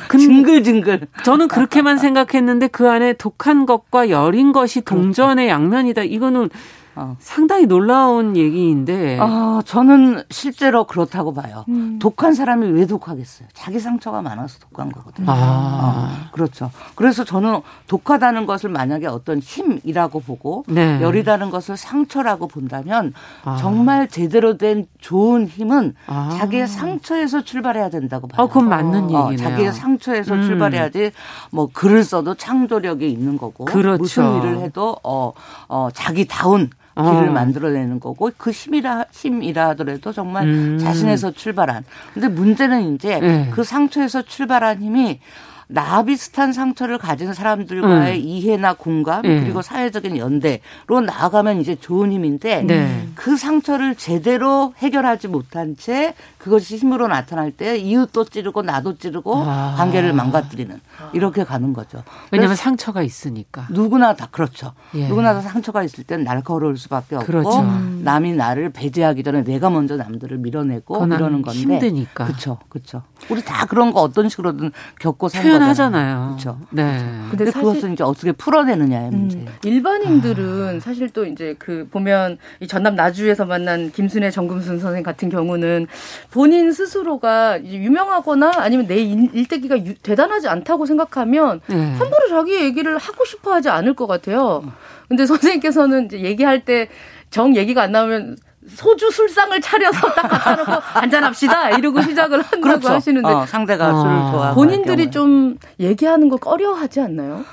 [0.07, 1.07] 근, 징글징글.
[1.25, 6.03] 저는 그렇게만 생각했는데 그 안에 독한 것과 여린 것이 동전의 양면이다.
[6.03, 6.49] 이거는
[6.95, 7.15] 어.
[7.19, 9.17] 상당히 놀라운 얘기인데.
[9.21, 11.65] 아, 저는 실제로 그렇다고 봐요.
[11.69, 11.99] 음.
[11.99, 13.47] 독한 사람이 왜 독하겠어요?
[13.53, 15.27] 자기 상처가 많아서 독한 거거든요.
[15.29, 15.33] 아.
[15.33, 16.71] 어, 그렇죠.
[16.95, 21.01] 그래서 저는 독하다는 것을 만약에 어떤 힘이라고 보고 네.
[21.01, 23.13] 열이라는 것을 상처라고 본다면
[23.43, 23.57] 아.
[23.57, 26.35] 정말 제대로 된 좋은 힘은 아.
[26.37, 28.45] 자기의 상처에서 출발해야 된다고 봐요.
[28.45, 29.49] 아, 그건 맞는 어, 얘기네요.
[29.49, 30.43] 자기의 상처에서 음.
[30.43, 31.11] 출발해야지
[31.51, 34.01] 뭐 글을 써도 창조력이 있는 거고 그렇죠.
[34.01, 35.31] 무슨 일을 해도 어,
[35.67, 37.31] 어 자기다운 길을 어.
[37.31, 40.77] 만들어내는 거고 그 힘이라 힘이라 하더라도 정말 음.
[40.77, 41.83] 자신에서 출발한.
[42.13, 43.49] 근데 문제는 이제 네.
[43.51, 45.19] 그 상처에서 출발한 힘이
[45.73, 48.23] 나 비슷한 상처를 가진 사람들과의 음.
[48.23, 49.39] 이해나 공감 네.
[49.41, 53.07] 그리고 사회적인 연대로 나아가면 이제 좋은 힘인데 네.
[53.15, 59.75] 그 상처를 제대로 해결하지 못한 채 그것이 힘으로 나타날 때 이웃도 찌르고 나도 찌르고 아.
[59.77, 60.79] 관계를 망가뜨리는
[61.13, 62.03] 이렇게 가는 거죠.
[62.31, 63.67] 왜냐하면 상처가 있으니까.
[63.69, 64.73] 누구나 다 그렇죠.
[64.95, 65.07] 예.
[65.07, 67.61] 누구나 다 상처가 있을 땐 날카로울 수밖에 없고 그렇죠.
[68.01, 72.25] 남이 나를 배제하기 전에 내가 먼저 남들을 밀어내고 이러는 건데 힘드니까.
[72.25, 73.03] 그렇죠, 그렇죠.
[73.31, 76.27] 우리 다 그런 거 어떤 식으로든 겪고 산 표현하잖아요.
[76.29, 76.59] 그렇죠.
[76.69, 76.99] 네.
[77.29, 79.45] 근데, 근데 그것은 이제 어떻게 풀어내느냐의 음, 문제.
[79.63, 80.79] 일반인들은 아.
[80.79, 85.87] 사실 또 이제 그 보면 이 전남 나주에서 만난 김순애 정금순 선생 같은 경우는
[86.31, 91.75] 본인 스스로가 유명하거나 아니면 내 일대기가 대단하지 않다고 생각하면 네.
[91.75, 94.63] 함부로 자기 얘기를 하고 싶어 하지 않을 것 같아요.
[95.07, 96.89] 근데 선생님께서는 이제 얘기할 때
[97.31, 98.37] 정 얘기가 안 나오면
[98.67, 102.89] 소주 술상을 차려서 딱 갖다 놓고 한잔합시다 이러고 시작을 한다고 그렇죠.
[102.89, 103.93] 하시는데 어, 상대가 아.
[103.93, 107.43] 술을 좋아하고 본인들이 좀 얘기하는 거 꺼려하지 않나요?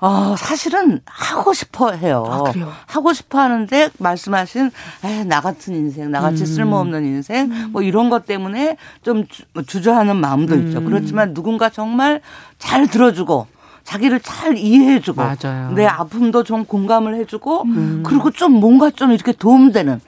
[0.00, 2.24] 어, 사실은 하고 싶어 해요.
[2.28, 2.44] 아,
[2.86, 4.70] 하고 싶어 하는데 말씀하신
[5.04, 6.46] 에, 나 같은 인생, 나같이 음.
[6.46, 7.70] 쓸모없는 인생 음.
[7.72, 9.24] 뭐 이런 것 때문에 좀
[9.66, 10.68] 주, 저하는 마음도 음.
[10.68, 10.84] 있죠.
[10.84, 12.20] 그렇지만 누군가 정말
[12.58, 13.48] 잘 들어주고
[13.82, 15.72] 자기를 잘 이해해주고 맞아요.
[15.72, 18.02] 내 아픔도 좀 공감을 해주고 음.
[18.06, 20.00] 그리고 좀 뭔가 좀 이렇게 도움되는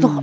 [0.00, 0.22] 너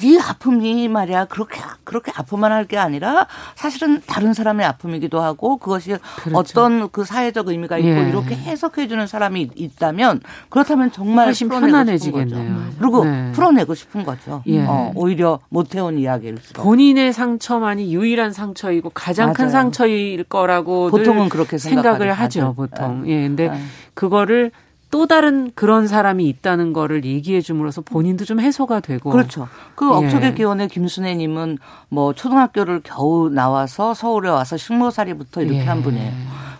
[0.00, 5.96] 네 아픔이 말이야 그렇게 그렇게 아픔만 할 게 아니라 사실은 다른 사람의 아픔이기도 하고 그것이
[6.22, 6.38] 그렇죠.
[6.38, 8.08] 어떤 그 사회적 의미가 있고 예.
[8.08, 12.62] 이렇게 해석해 주는 사람이 있다면 그렇다면 정말 훨씬 편안해지겠네요.
[12.78, 13.32] 그리고 네.
[13.32, 14.42] 풀어내고 싶은 거죠.
[14.46, 14.64] 예.
[14.64, 19.34] 어, 오히려 못 해온 이야기를 본인의 상처만이 유일한 상처이고 가장 맞아요.
[19.34, 22.54] 큰 상처일 거라고 보통은 그렇게 생각을 하죠.
[22.56, 23.02] 보통.
[23.02, 23.10] 네.
[23.10, 23.26] 예.
[23.26, 23.60] 근데 네.
[23.94, 24.52] 그거를
[24.92, 29.48] 또 다른 그런 사람이 있다는 거를 얘기해 줌으로써 본인도 좀 해소가 되고 그렇죠.
[29.74, 29.88] 그 예.
[29.88, 31.56] 업적의 기원의 김순애 님은
[31.88, 35.64] 뭐 초등학교를 겨우 나와서 서울에 와서 식모살이부터 이렇게 예.
[35.64, 36.12] 한 분이에요.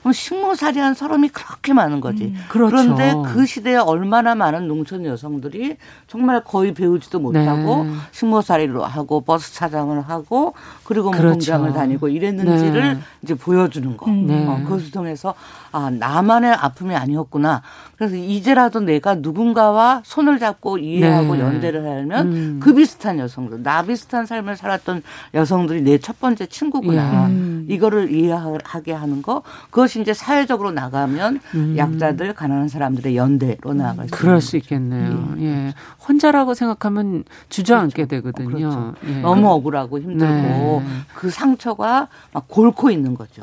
[0.03, 2.25] 그럼 식모살이한 사람이 그렇게 많은 거지.
[2.25, 2.71] 음, 그렇죠.
[2.77, 5.77] 그런데 그 시대에 얼마나 많은 농촌 여성들이
[6.07, 7.91] 정말 거의 배우지도 못하고 네.
[8.11, 11.33] 식모살이로 하고 버스 차장을 하고 그리고 뭐 그렇죠.
[11.53, 13.01] 공장을 다니고 이랬는지를 네.
[13.23, 14.11] 이제 보여주는 거.
[14.11, 14.27] 음.
[14.27, 14.47] 네.
[14.47, 15.35] 어, 그것을 통해서
[15.71, 17.63] 아 나만의 아픔이 아니었구나.
[17.97, 21.41] 그래서 이제라도 내가 누군가와 손을 잡고 이해하고 네.
[21.41, 22.61] 연대를 하면 음.
[22.61, 27.27] 그 비슷한 여성들, 나 비슷한 삶을 살았던 여성들이 내 첫 번째 친구구나.
[27.27, 27.65] 음.
[27.69, 29.43] 이거를 이해하게 하는 거.
[29.71, 31.75] 그것이 이제 사회적으로 나가면 음.
[31.77, 35.35] 약자들, 가난한 사람들의 연대로 나아갈 수 그럴 수 있겠네요.
[35.39, 35.45] 예.
[35.45, 35.75] 예.
[36.07, 38.31] 혼자라고 생각하면 주저앉게 그렇죠.
[38.33, 38.71] 되거든요.
[38.71, 38.95] 그렇죠.
[39.07, 39.21] 예.
[39.21, 40.83] 너무 억울하고 힘들고 네.
[41.15, 43.43] 그 상처가 막 골고 있는 거죠.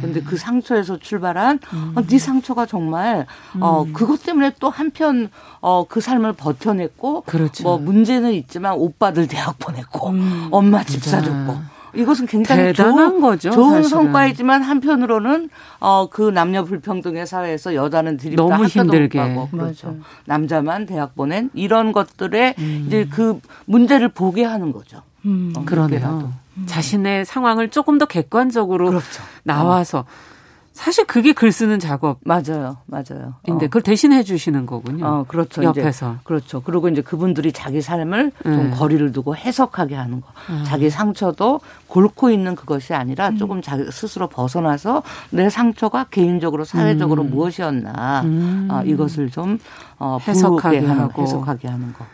[0.00, 0.22] 그런데 예.
[0.22, 1.92] 그 상처에서 출발한 음.
[1.94, 3.26] 어, 네 상처가 정말
[3.60, 3.92] 어 음.
[3.92, 5.28] 그것 때문에 또 한편
[5.60, 7.62] 어그 삶을 버텨냈고 그렇죠.
[7.64, 10.48] 뭐 문제는 있지만 오빠들 대학 보냈고 음.
[10.50, 13.50] 엄마 집 사줬고 이것은 굉장히 대단한 좋은, 거죠.
[13.50, 13.88] 좋은 사실은.
[13.88, 19.88] 성과이지만 한편으로는 어 그 남녀 불평등의 사회에서 여자는 드립다 너무 힘들게 하고 그렇죠.
[19.88, 20.00] 맞아요.
[20.24, 22.84] 남자만 대학 보낸 이런 것들에 음.
[22.86, 25.02] 이제 그 문제를 보게 하는 거죠.
[25.26, 25.52] 음.
[25.56, 26.32] 어, 그러네요.
[26.56, 26.64] 음.
[26.66, 29.22] 자신의 상황을 조금 더 객관적으로 그렇죠.
[29.44, 30.04] 나와서 어.
[30.78, 33.34] 사실 그게 글 쓰는 작업 맞아요, 맞아요.
[33.48, 33.68] 인데 어.
[33.68, 35.04] 그걸 대신해 주시는 거군요.
[35.04, 35.64] 어, 그렇죠.
[35.64, 36.62] 옆에서 이제, 그렇죠.
[36.62, 38.76] 그리고 이제 그분들이 자기 삶을 좀 네.
[38.76, 40.28] 거리를 두고 해석하게 하는 거.
[40.50, 40.62] 음.
[40.64, 43.36] 자기 상처도 골고 있는 그것이 아니라 음.
[43.36, 47.30] 조금 자기 스스로 벗어나서 내 상처가 개인적으로 사회적으로 음.
[47.30, 48.68] 무엇이었나 음.
[48.70, 49.58] 어, 이것을 좀
[49.98, 52.06] 어, 해석하게 하고 해석하게 하는 거.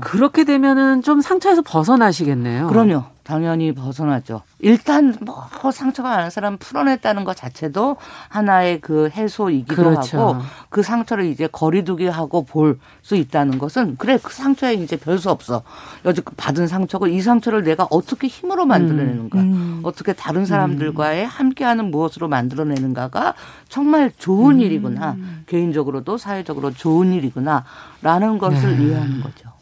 [0.00, 2.66] 그렇게 되면은 좀 상처에서 벗어나시겠네요.
[2.66, 3.04] 그럼요.
[3.22, 4.42] 당연히 벗어나죠.
[4.58, 7.96] 일단 뭐 상처가 많은 사람 풀어냈다는 것 자체도
[8.28, 10.18] 하나의 그 해소이기도 그렇죠.
[10.18, 15.18] 하고 그 상처를 이제 거리두기 하고 볼 수 있다는 것은 그래 그 상처에 이제 별
[15.18, 15.62] 수 없어.
[16.04, 19.80] 여지껏 받은 상처고 이 상처를 내가 어떻게 힘으로 만들어내는가, 음, 음.
[19.84, 23.34] 어떻게 다른 사람들과의 함께하는 무엇으로 만들어내는가가
[23.68, 24.60] 정말 좋은 음.
[24.60, 25.16] 일이구나.
[25.46, 28.84] 개인적으로도 사회적으로 좋은 일이구나라는 것을 네.
[28.84, 29.53] 이해하는 거죠.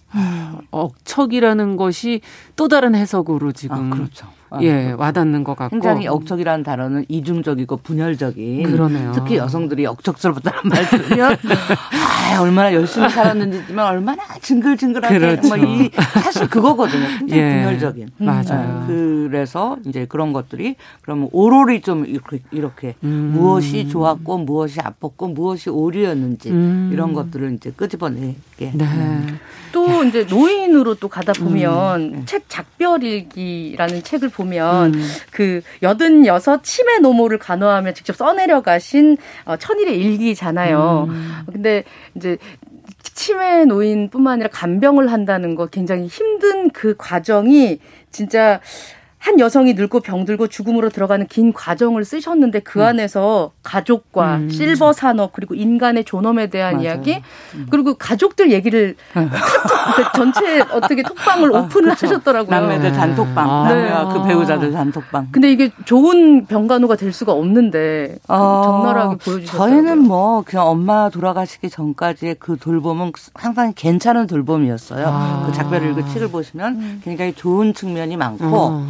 [0.70, 2.20] 억척이라는 것이
[2.56, 4.26] 또 다른 해석으로 지금 아, 그렇죠.
[4.52, 5.00] 아, 예 그렇죠.
[5.00, 9.12] 와닿는 것 같고 굉장히 억척이라는 단어는 이중적이고 분열적인 그러네요.
[9.14, 15.48] 특히 여성들이 억척스럽다는 말 들으면 아, 얼마나 열심히 살았는지지만 얼마나 징글징글하게 그렇죠.
[15.56, 15.90] 뭐이
[16.22, 17.06] 사실 그거거든요.
[17.18, 18.84] 굉장히 예, 분열적인 맞아요.
[18.86, 18.94] 네.
[18.94, 23.32] 그래서 이제 그런 것들이 그러면 오롤이 좀 이렇게 이렇게 음.
[23.34, 26.90] 무엇이 좋았고 무엇이 아팠고 무엇이 오류였는지 음.
[26.92, 28.72] 이런 것들을 이제 끄집어내게 네.
[28.74, 29.26] 네.
[29.72, 32.22] 또 이제 노인으로 또 가다 보면 음.
[32.26, 35.08] 책 작별일기라는 책을 보면 음.
[35.30, 41.06] 그 여든 여섯 치매 노모를 간호하며 직접 써내려 가신 어, 천일의 일기잖아요.
[41.08, 41.42] 음.
[41.52, 41.84] 근데
[42.14, 42.38] 이제
[43.14, 47.78] 치매 노인뿐만 아니라 간병을 한다는 거 굉장히 힘든 그 과정이
[48.10, 48.60] 진짜
[49.22, 52.86] 한 여성이 늙고 병들고 죽음으로 들어가는 긴 과정을 쓰셨는데 그 음.
[52.86, 54.50] 안에서 가족과 음.
[54.50, 56.84] 실버 산업 그리고 인간의 존엄에 대한 맞아요.
[56.84, 57.22] 이야기
[57.54, 57.68] 음.
[57.70, 59.28] 그리고 가족들 얘기를 네.
[59.96, 62.06] 그 전체 어떻게 톡방을 아, 오픈을 그렇죠.
[62.08, 62.50] 하셨더라고요.
[62.50, 62.98] 남매들 네.
[62.98, 63.74] 단톡방, 네.
[63.74, 65.28] 남매와 그 배우자들 단톡방.
[65.30, 69.56] 근데 이게 좋은 병간호가 될 수가 없는데 어, 적나라하게 보여주셨어요.
[69.56, 75.06] 저희는 뭐 그냥 엄마 돌아가시기 전까지의 그 돌봄은 항상 괜찮은 돌봄이었어요.
[75.06, 75.44] 아.
[75.46, 77.00] 그 작별일기 책을 보시면 음.
[77.04, 78.82] 굉장히 좋은 측면이 많고.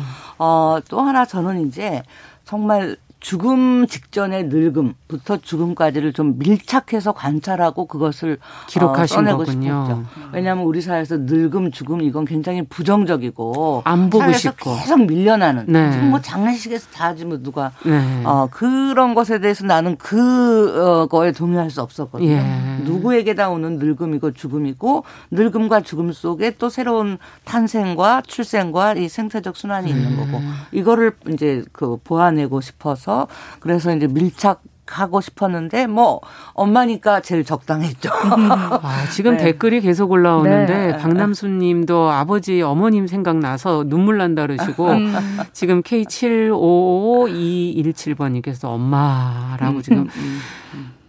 [0.43, 0.77] 음.
[0.79, 2.03] 어, 또 하나 저는 이제
[2.45, 9.85] 정말 죽음 직전의 늙음부터 죽음까지를 좀 밀착해서 관찰하고 그것을 어, 기록하신 어, 거군요.
[9.87, 10.05] 싶었죠.
[10.33, 15.67] 왜냐하면 우리 사회에서 늙음, 죽음 이건 굉장히 부정적이고 안 보고 싶고 계속 밀려나는.
[15.69, 15.93] 네.
[15.93, 18.23] 지금 뭐 장례식에서 다 하지 뭐 누가 네.
[18.25, 22.29] 어, 그런 것에 대해서 나는 그 어, 거에 동의할 수 없었거든요.
[22.29, 22.43] 예.
[22.83, 30.17] 누구에게다 오는 늙음이고 죽음이고 늙음과 죽음 속에 또 새로운 탄생과 출생과 이 생태적 순환이 있는
[30.17, 30.43] 거고
[30.73, 33.12] 이거를 이제 그 보아내고 싶어서
[33.61, 36.21] 그래서 이제 밀착 하고 싶었는데 뭐
[36.53, 38.11] 엄마니까 제일 적당했죠.
[38.13, 39.45] 아, 지금 네.
[39.45, 40.99] 댓글이 계속 올라오는데 네.
[40.99, 45.15] 박남수님도 아버지 어머님 생각나서 눈물 난다 그러시고 음.
[45.53, 49.83] 지금 K755217번님께서 엄마라고 음.
[49.83, 50.09] 지금.
[50.15, 50.41] 음.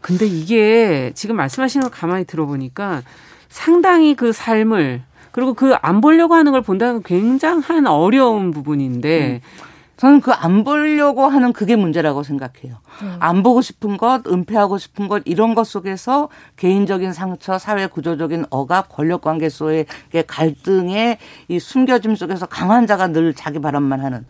[0.01, 3.01] 근데 이게 지금 말씀하시는 걸 가만히 들어보니까
[3.49, 5.01] 상당히 그 삶을
[5.31, 9.41] 그리고 그 안 보려고 하는 걸 본다는 건 굉장한 어려운 부분인데.
[9.43, 9.72] 음.
[9.97, 12.75] 저는 그 안 보려고 하는 그게 문제라고 생각해요.
[13.03, 13.15] 음.
[13.19, 18.89] 안 보고 싶은 것, 은폐하고 싶은 것 이런 것 속에서 개인적인 상처, 사회 구조적인 억압,
[18.89, 19.85] 권력 관계 속의
[20.27, 21.17] 갈등의
[21.47, 24.25] 이 숨겨짐 속에서 강한 자가 늘 자기 바람만 하는.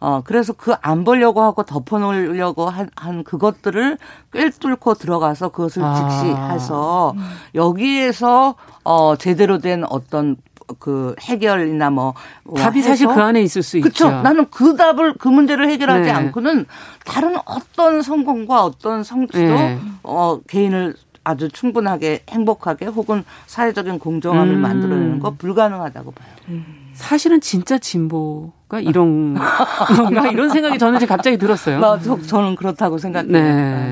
[0.00, 3.98] 어 그래서 그 안 보려고 하고 덮어놓으려고 한, 한 그것들을
[4.32, 5.94] 꿰뚫고 들어가서 그것을 아.
[5.94, 7.28] 직시해서 음.
[7.56, 8.54] 여기에서
[8.84, 10.36] 어 제대로 된 어떤
[10.78, 12.14] 그 해결이나 뭐
[12.56, 14.06] 답이 사실 그 안에 있을 수 그쵸?
[14.06, 14.22] 있죠.
[14.22, 16.10] 나는 그 답을 그 문제를 해결하지 네.
[16.10, 16.66] 않고는
[17.04, 19.78] 다른 어떤 성공과 어떤 성취도 네.
[20.02, 20.94] 어 개인을
[21.24, 24.60] 아주 충분하게 행복하게 혹은 사회적인 공정함을 음.
[24.60, 26.28] 만들어내는 거 불가능하다고 봐요.
[26.48, 26.88] 음.
[26.94, 29.34] 사실은 진짜 진보가 이런
[29.96, 31.78] 건가 이런 생각이 저는 지금 갑자기 들었어요.
[31.80, 33.30] 맞아, 저는 그렇다고 생각해요.
[33.32, 33.40] 네.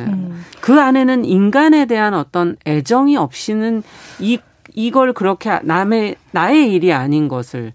[0.08, 0.44] 음.
[0.60, 3.82] 그 안에는 인간에 대한 어떤 애정이 없이는
[4.18, 4.38] 이
[4.76, 7.72] 이걸 그렇게 남의 나의 일이 아닌 것을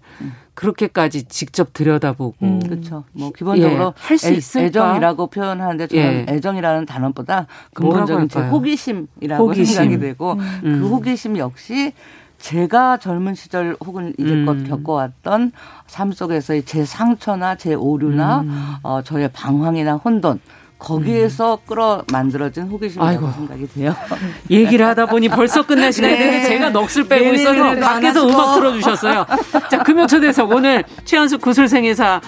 [0.54, 2.60] 그렇게까지 직접 들여다보고 음.
[2.60, 3.04] 그렇죠.
[3.12, 4.66] 뭐 기본적으로 예, 할수 있을까?
[4.66, 6.32] 애정이라고 표현하는데 저는 예.
[6.32, 9.74] 애정이라는 단어보다 근본적인 제 호기심이라고 호기심.
[9.74, 10.80] 생각이 되고 음.
[10.80, 11.92] 그 호기심 역시
[12.38, 14.64] 제가 젊은 시절 혹은 이제껏 음.
[14.68, 15.52] 겪어왔던
[15.86, 18.74] 삶 속에서의 제 상처나 제 오류나 음.
[18.82, 20.40] 어, 저의 방황이나 혼돈
[20.82, 21.66] 거기에서 음.
[21.66, 23.94] 끌어 만들어진 호기심이라고 생각이 돼요.
[24.50, 26.44] 얘기를 하다 보니 벌써 끝날 시간이 네.
[26.44, 29.26] 제가 넋을 빼고 네, 있어서 네, 네, 밖에서 음악 틀어주셨어요.
[29.70, 32.20] 자, 금요초대석 오늘 최현수 구술생의사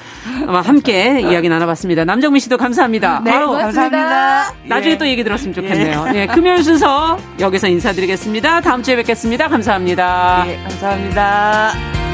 [0.47, 2.05] 함께 이야기 나눠봤습니다.
[2.05, 3.21] 남정민 씨도 감사합니다.
[3.25, 4.53] 네, 바로 감사합니다.
[4.65, 4.99] 나중에 예.
[4.99, 6.07] 또 얘기 들었으면 좋겠네요.
[6.15, 6.21] 예.
[6.21, 8.61] 예, 금요일 순서 여기서 인사드리겠습니다.
[8.61, 9.49] 다음 주에 뵙겠습니다.
[9.49, 10.45] 감사합니다.
[10.47, 12.14] 예, 감사합니다.